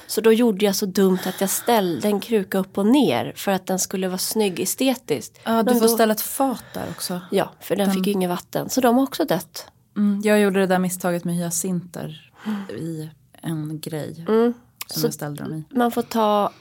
[0.07, 3.51] Så då gjorde jag så dumt att jag ställde en kruka upp och ner för
[3.51, 5.39] att den skulle vara snygg estetiskt.
[5.43, 7.21] Ja, du Men får då- ställa ett fat där också.
[7.31, 8.69] Ja, för den fick ju inget vatten.
[8.69, 9.67] Så de har också dött.
[9.97, 12.31] Mm, jag gjorde det där misstaget med hyacinter
[12.69, 13.09] i
[13.41, 14.53] en grej som Mm.
[14.87, 15.63] Så- jag ställde dem i.
[15.75, 16.51] Man får ta,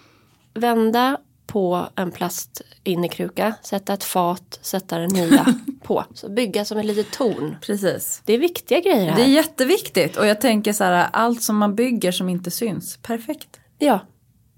[0.54, 5.46] vända på en plast innekruka, sätta ett fat, sätta den nya
[5.82, 6.04] på.
[6.14, 7.56] Så bygga som ett litet torn.
[7.60, 8.22] Precis.
[8.24, 9.16] Det är viktiga grejer här.
[9.16, 12.98] Det är jätteviktigt och jag tänker så här, allt som man bygger som inte syns,
[13.02, 13.60] perfekt.
[13.78, 14.00] Ja,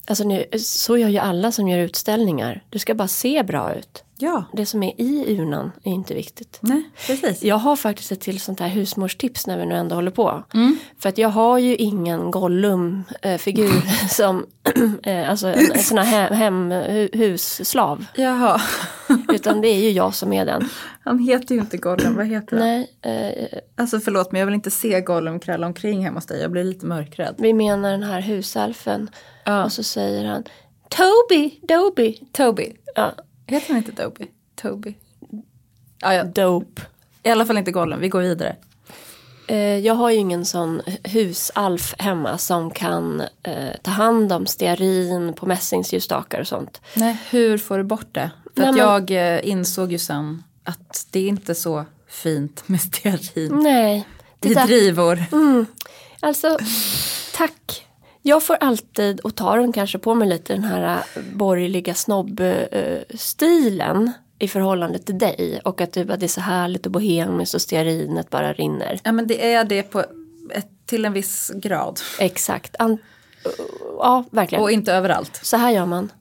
[0.06, 2.64] alltså nu, så gör ju alla som gör utställningar.
[2.70, 4.04] Du ska bara se bra ut.
[4.18, 6.58] Ja, Det som är i urnan är inte viktigt.
[6.60, 7.42] nej, precis.
[7.42, 10.42] Jag har faktiskt ett till sånt här husmorstips när vi nu ändå håller på.
[10.54, 10.76] Mm.
[10.98, 14.46] För att jag har ju ingen Gollum-figur som,
[15.02, 18.04] eh, alltså en, en sån här hem, hem, hu- husslav.
[18.16, 18.60] Jaha,
[19.32, 20.68] Utan det är ju jag som är den.
[21.04, 22.66] han heter ju inte Gollum, vad heter han?
[22.66, 26.40] Nej, eh, Alltså förlåt men jag vill inte se Gollum krälla omkring hemma hos dig,
[26.42, 27.34] jag blir lite mörkrädd.
[27.38, 29.10] vi menar den här husalfen.
[29.44, 29.64] Ja.
[29.64, 30.44] Och så säger han
[30.88, 32.18] Toby, Doby.
[32.32, 33.12] Toby, Ja,
[33.54, 34.26] heter han inte Toby?
[34.54, 34.94] Toby?
[36.00, 36.24] Ja, ja.
[36.24, 36.82] dope.
[37.22, 38.56] I alla fall inte Gollum, vi går vidare.
[39.48, 45.32] Eh, jag har ju ingen sån husalf hemma som kan eh, ta hand om stearin
[45.32, 46.80] på mässingsljusstakar och sånt.
[46.94, 48.30] Nej, hur får du bort det?
[48.54, 52.68] För Nej, att men- jag eh, insåg ju sen att det är inte så fint
[52.68, 54.08] med stearin Nej,
[54.40, 55.24] det i där, drivor.
[56.20, 56.58] alltså
[57.34, 57.85] tack.
[58.28, 64.12] Jag får alltid, och tar den kanske på mig lite, den här eh, borgerliga snobb-stilen
[64.38, 65.60] i förhållande till dig.
[65.64, 69.00] Och att typ, att det är så härligt och bohemiskt och stearinet bara rinner.
[69.04, 70.04] Ja men det är det på
[70.50, 72.00] ett, till en viss grad.
[72.18, 72.76] Exakt.
[72.78, 72.98] An-
[73.98, 74.62] ja, verkligen.
[74.62, 75.40] Och inte överallt.
[75.42, 76.12] Så här gör man.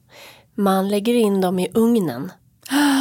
[0.55, 2.31] Man lägger in dem i ugnen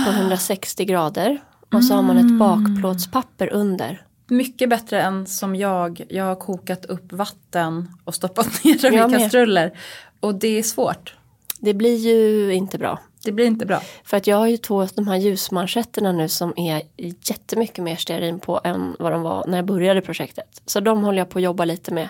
[0.07, 1.41] på 160 grader.
[1.75, 4.03] Och så har man ett bakplåtspapper under.
[4.37, 6.01] Mycket bättre än som jag.
[6.09, 9.79] Jag har kokat upp vatten och stoppat ner dem i kastruller.
[10.21, 11.15] Och det är svårt.
[11.59, 12.99] Det blir ju inte bra.
[13.25, 13.81] Det blir inte bra.
[14.05, 18.39] För att jag har ju två de här ljusmanschetterna nu som är jättemycket mer stearin
[18.41, 20.63] på än vad de var när jag började projektet.
[20.67, 22.09] Så de håller jag på att jobba lite med.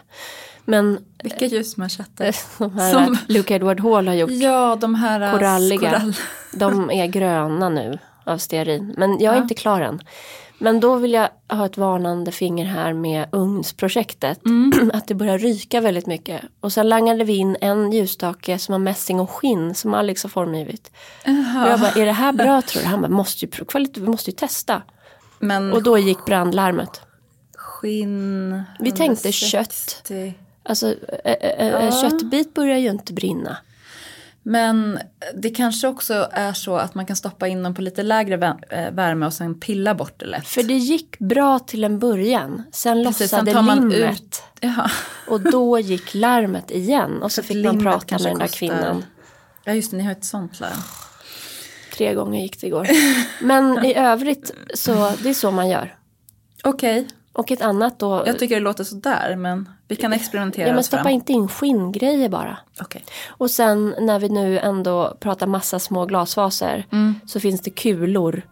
[0.65, 2.37] Men Vilka ljusmanschetter.
[2.59, 6.15] de här Som- Luke Edward Hall har gjort, Ja, de här äh, koralliga, korall-
[6.55, 8.95] de är gröna nu av stearin.
[8.99, 9.43] Men jag är Ja.
[9.43, 10.01] inte klar än.
[10.59, 14.47] Men då vill jag ha ett varnande finger här med ugnsprojektet.
[14.47, 14.91] Mm.
[14.95, 16.43] Att det börjar ryka väldigt mycket.
[16.61, 20.31] Och sen langade vi in en ljusstake som har mässing och skinn som Alex har
[20.31, 20.91] formgivit.
[21.63, 22.89] Och jag bara, är det här bra tror du?
[22.89, 23.51] Han bara, måste ju,
[23.95, 24.83] vi måste ju testa.
[25.39, 27.01] Men Och då gick brandlarmet.
[27.57, 28.63] skinn...
[28.81, 29.47] Vi tänkte 160.
[29.47, 30.13] kött.
[30.63, 32.03] Alltså ä- ä- en Ja.
[32.03, 33.57] köttbit börjar ju inte brinna.
[34.47, 34.99] Men
[35.35, 38.91] det kanske också är så att man kan stoppa in dem på lite lägre eh,
[38.91, 40.47] värme och sen pilla bort det lätt.
[40.49, 42.63] För det gick bra till en början.
[42.73, 44.13] Sen Precis, lossade sen limmet.
[44.13, 44.91] ut- Ja.
[45.29, 47.23] Och då gick larmet igen.
[47.23, 49.05] Och så fick man prata med den där kostar- kvinnan.
[49.65, 50.79] ja, just det, ni har ett sånt larm.
[51.97, 52.89] Tre gånger gick det igår.
[53.43, 55.97] Men i övrigt så det är så man gör.
[56.65, 58.23] Okej, Och ett annat då.
[58.27, 61.13] jag tycker det låter sådär men vi kan experimentera ja, men stoppa fram.
[61.13, 62.57] inte in skinngrejer bara.
[62.81, 63.05] Okej.
[63.29, 66.87] Och sen när vi nu ändå pratar massa små glasvaser
[67.27, 68.43] så finns det kulor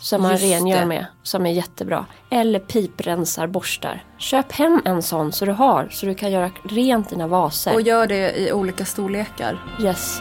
[0.00, 0.40] som man Mm.
[0.42, 0.86] Just rengör det.
[0.86, 2.06] med som är jättebra.
[2.30, 4.04] Eller piprensarborstar.
[4.18, 7.74] Köp hem en sån så du har så du kan göra rent dina vaser.
[7.74, 9.58] Och gör det i olika storlekar.
[9.82, 10.20] Yes.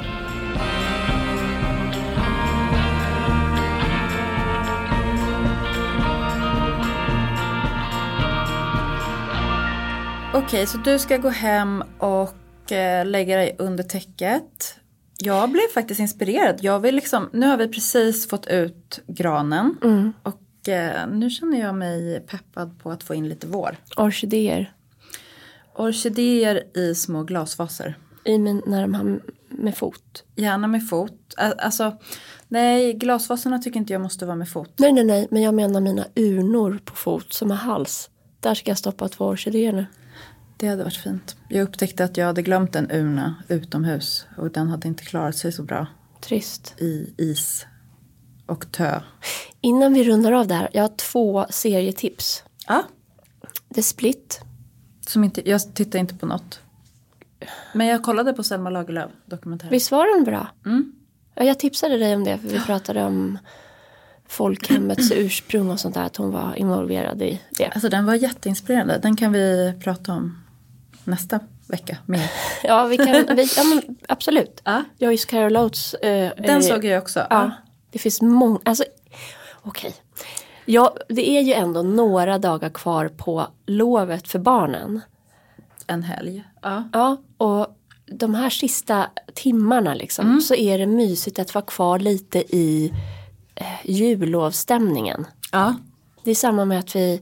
[10.34, 14.76] Okej, så du ska gå hem och eh, lägga dig under täcket.
[15.18, 16.60] Jag blev faktiskt inspirerad.
[16.62, 19.78] Jag vill liksom, nu har vi precis fått ut granen.
[19.84, 20.14] Mm.
[20.24, 23.78] Och eh, nu känner jag mig peppad på att få in lite vår.
[23.98, 24.74] Orkidéer.
[25.76, 27.98] Orkidéer i små glasvaser.
[28.24, 29.20] I min, när de har
[29.50, 30.24] med fot.
[30.36, 31.34] Gärna med fot.
[31.38, 31.98] Alltså,
[32.48, 34.74] nej, glasvaserna tycker inte jag måste vara med fot.
[34.78, 35.28] Nej, nej, nej.
[35.32, 38.10] Men jag menar mina urnor på fot som har hals.
[38.40, 39.86] Där ska jag stoppa två orkidéer nu.
[40.62, 41.36] Det hade varit fint.
[41.48, 44.26] Jag upptäckte att jag hade glömt en urna utomhus.
[44.38, 45.88] Och den hade inte klarat sig så bra
[46.22, 46.74] Trist.
[46.78, 47.66] i is
[48.46, 49.02] och tö.
[49.62, 50.70] Innan vi rundar av det här.
[50.74, 52.44] Jag har två serietips.
[52.68, 52.84] Ja,
[53.76, 54.42] The Split.
[55.08, 56.60] Som inte, jag tittar inte på något.
[57.74, 59.70] Men jag kollade på Selma Lagerlöf dokumentär.
[59.70, 60.48] Visst var den bra?
[60.66, 60.94] Mm.
[61.36, 63.38] Ja, jag tipsade dig om det för vi pratade om
[64.28, 66.04] folkhemmets ursprung och sånt där.
[66.04, 67.66] Att hon var involverad i det.
[67.66, 69.00] Alltså den var jätteinspirerande.
[69.02, 70.41] Den kan vi prata om
[71.04, 72.32] nästa vecka mer.
[72.64, 74.62] Ja, vi kan, vi, ja men absolut.
[74.64, 74.84] Ja.
[74.98, 75.94] Joyce Carol Oates.
[75.94, 77.28] eh, Den är- såg jag också.
[77.30, 77.52] Ja,
[77.92, 78.84] det finns många, alltså
[79.62, 79.94] okej.
[80.66, 85.02] Ja, det är ju ändå några dagar kvar på lovet för barnen.
[85.88, 86.44] En helg.
[86.62, 86.84] Ja.
[86.94, 87.68] Ja, och
[88.06, 90.42] de här sista timmarna liksom Mm.
[90.42, 92.94] så är det mysigt att vara kvar lite i
[93.56, 95.28] eh, jullovsstämningen.
[95.52, 95.76] ja.
[96.24, 97.22] Det är samma med att vi,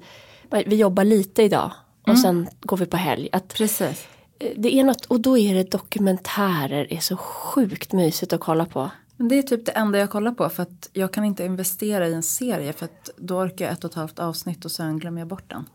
[0.66, 1.72] vi jobbar lite idag
[2.10, 2.22] och Mm.
[2.22, 3.30] sen går vi på helg.
[3.32, 4.08] Att Precis.
[4.40, 8.66] eh, det är något, och då är det dokumentärer, är så sjukt mysigt att kolla
[8.66, 8.90] på.
[9.18, 12.08] Men det är typ det enda jag kollar på för att jag kan inte investera
[12.08, 15.00] i en serie för att då orkar jag ett och ett halvt avsnitt och sen
[15.00, 15.66] glömmer jag bort den.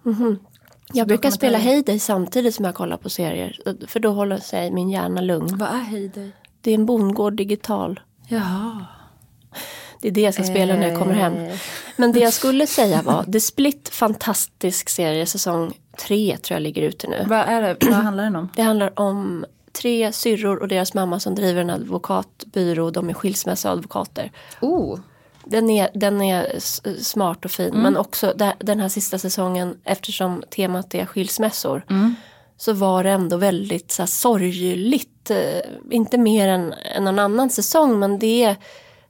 [0.93, 1.59] Jag brukar spela.
[1.59, 3.61] Heyday samtidigt som jag kollar på serier.
[3.87, 5.59] För då håller sig min hjärna lugn.
[5.59, 6.33] Vad är Heyday?
[6.61, 8.01] Det är en bondgård digital.
[8.29, 8.85] Jaha.
[10.05, 11.37] Det är det jag ska spela när jag kommer hem.
[11.37, 11.57] Eh.
[11.97, 16.83] Men det jag skulle säga var The Split, fantastisk serie, säsong tre tror jag ligger
[16.83, 17.25] ute nu.
[17.29, 17.77] Vad är det?
[17.81, 18.49] Vad handlar den om?
[18.55, 22.91] Det handlar om tre syrror och deras mamma som driver en advokatbyrå.
[22.91, 24.33] De är skilsmässoadvokater.
[24.61, 24.99] Oh.
[25.45, 26.59] Den är, den är
[27.03, 27.75] smart och fin.
[27.75, 31.85] Men också den här sista säsongen eftersom temat är skilsmässor.
[32.57, 35.31] Så var det ändå väldigt så här, sorgligt.
[35.31, 35.37] Eh,
[35.91, 38.57] inte mer än, än någon annan säsong men det är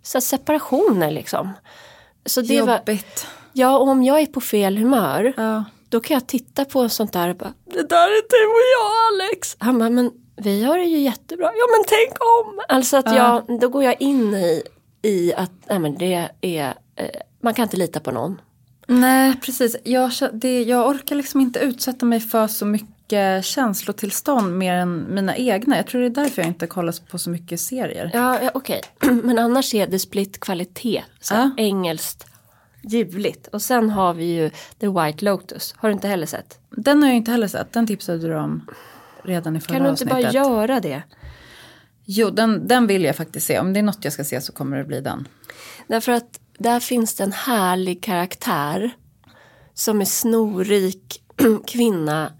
[0.04, 1.52] så separationer liksom.
[2.26, 3.26] Så det var, Jobbigt.
[3.52, 5.32] ja och om jag är på fel humör.
[5.36, 5.64] Ja.
[5.88, 9.24] Då kan jag titta på sånt där och bara, det där är du och jag
[9.26, 9.56] Alex.
[9.58, 11.46] Han bara, men vi har det ju jättebra.
[11.46, 12.60] Ja men tänk om.
[12.68, 14.62] Alltså att jag, då går jag in i,
[15.02, 17.10] i att, nej men det är, eh,
[17.42, 18.40] man kan inte lita på någon.
[18.86, 19.76] Nej, precis.
[19.84, 22.93] Jag, det, jag orkar liksom inte utsätta mig för så mycket
[23.42, 25.76] känslotillstånd mer än mina egna.
[25.76, 28.10] Jag tror det är därför jag inte kollar på så mycket serier.
[28.14, 28.80] Ja, ja okej.
[29.22, 31.02] men annars är det split kvalitet.
[31.20, 31.50] Så Ja.
[31.56, 32.26] engelskt,
[32.82, 33.46] ljuvligt.
[33.46, 34.50] Och sen har vi ju
[34.80, 35.74] The White Lotus.
[35.76, 36.58] Har du inte heller sett?
[36.70, 37.72] Den har jag inte heller sett.
[37.72, 38.66] Den tipsade du om
[39.22, 40.22] redan i förra Kan du inte avsnittet.
[40.24, 41.02] bara göra det?
[42.04, 43.58] Jo, den, den vill jag faktiskt se.
[43.58, 45.28] Om det är något jag ska se så kommer det bli den.
[45.86, 48.90] Därför att där finns det en härlig karaktär
[49.74, 51.22] som är snorrik
[51.66, 52.32] kvinna.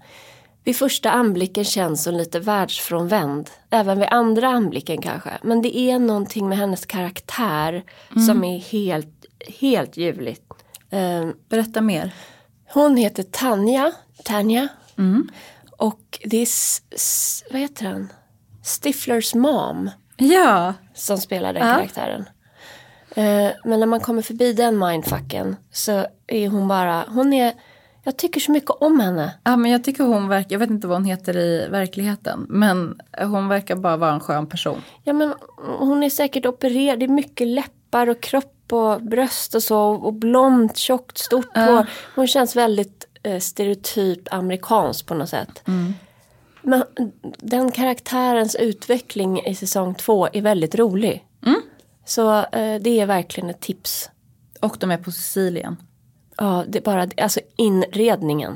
[0.65, 3.49] Vid första anblicken känns hon lite världsfrånvänd.
[3.69, 5.29] Även vid andra anblicken kanske.
[5.43, 7.83] Men det är någonting med hennes karaktär
[8.27, 9.25] som är helt,
[9.59, 10.43] helt ljuvligt.
[10.89, 12.13] Eh, Berätta mer.
[12.73, 13.91] hon heter Tanja.
[14.23, 14.67] Tanja.
[15.77, 16.47] Och det är,
[17.51, 18.09] vad heter han?
[18.63, 21.75] Stiflers mom Ja, som spelar den Ja.
[21.75, 22.29] karaktären.
[23.15, 27.53] Eh, men när man kommer förbi den mindfucken så är hon bara, hon är,
[28.05, 29.35] jag tycker så mycket om henne.
[29.43, 32.45] ja men jag tycker hon verkar, jag vet inte vad hon heter i verkligheten.
[32.49, 34.81] Men hon verkar bara vara en skön person.
[35.03, 35.33] Ja men
[35.79, 40.13] hon är säkert opererad, det är mycket läppar och kropp och bröst och så och
[40.13, 41.89] blont, tjockt, stort hår.
[42.15, 45.63] Hon känns väldigt eh, stereotyp amerikansk på något sätt.
[46.61, 46.83] Men
[47.37, 51.25] den karaktärens utveckling i säsong två är väldigt rolig.
[52.05, 54.09] Så eh, det är verkligen ett tips.
[54.61, 55.77] Och de är på Sicilien.
[56.37, 58.55] Ja, det är bara alltså inredningen.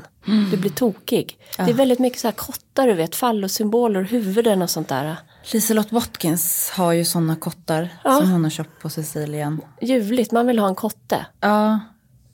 [0.50, 1.38] Du blir tokig.
[1.56, 5.16] Det är väldigt mycket så här kottar du vet, fallosymboler, huvuden och sånt där.
[5.52, 8.18] Liselott Watkins har ju sådana kottar Ja.
[8.18, 9.60] som hon har köpt på Sicilien.
[9.80, 11.26] Ljuvligt, man vill ha en kotte.
[11.40, 11.80] Ja,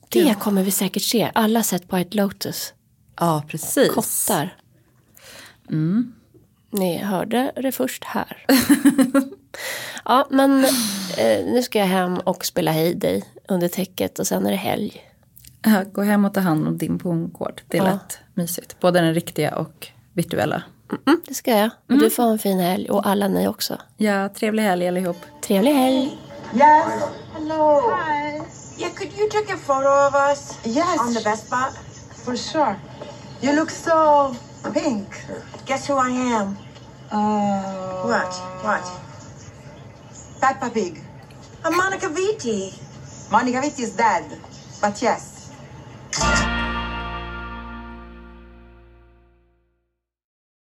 [0.09, 1.31] Det kommer vi säkert se.
[1.35, 2.73] Alla har sett White Lotus.
[3.21, 3.91] ja precis.
[3.91, 4.57] Kottar.
[6.71, 8.47] Ni hörde det först här.
[10.05, 10.65] ja, men
[11.19, 15.03] eh, nu ska jag hem och spela Heyday under täcket och sen är det helg.
[15.67, 17.63] Ja, Gå hem och ta hand om din bondgård.
[17.69, 17.93] Det är Ja.
[17.93, 18.81] lätt mysigt.
[18.81, 20.63] Både den riktiga och virtuella.
[21.07, 21.71] Mm, det ska jag.
[21.89, 23.79] Och du får ha en fin helg och alla ni också.
[23.97, 25.17] Ja, trevlig helg allihop.
[25.43, 26.19] Trevlig helg.
[26.55, 26.87] Yes.
[27.35, 27.81] Hello.
[27.81, 28.43] Hi.
[28.79, 30.59] Yeah, could you take a photo of us?
[30.77, 31.01] Yes.
[31.01, 31.73] On the best spot?
[32.25, 32.77] For sure.
[33.43, 34.35] You look so
[34.75, 35.07] pink.
[35.67, 36.57] Guess who I am?
[37.13, 38.35] Uh, What?
[38.65, 38.93] What?
[40.41, 41.03] Peppa Pig.
[41.65, 42.73] I'm Monica Vitti.
[43.31, 44.25] Monica Vitti is dead.
[44.83, 45.36] But yes.
[46.15, 46.56] you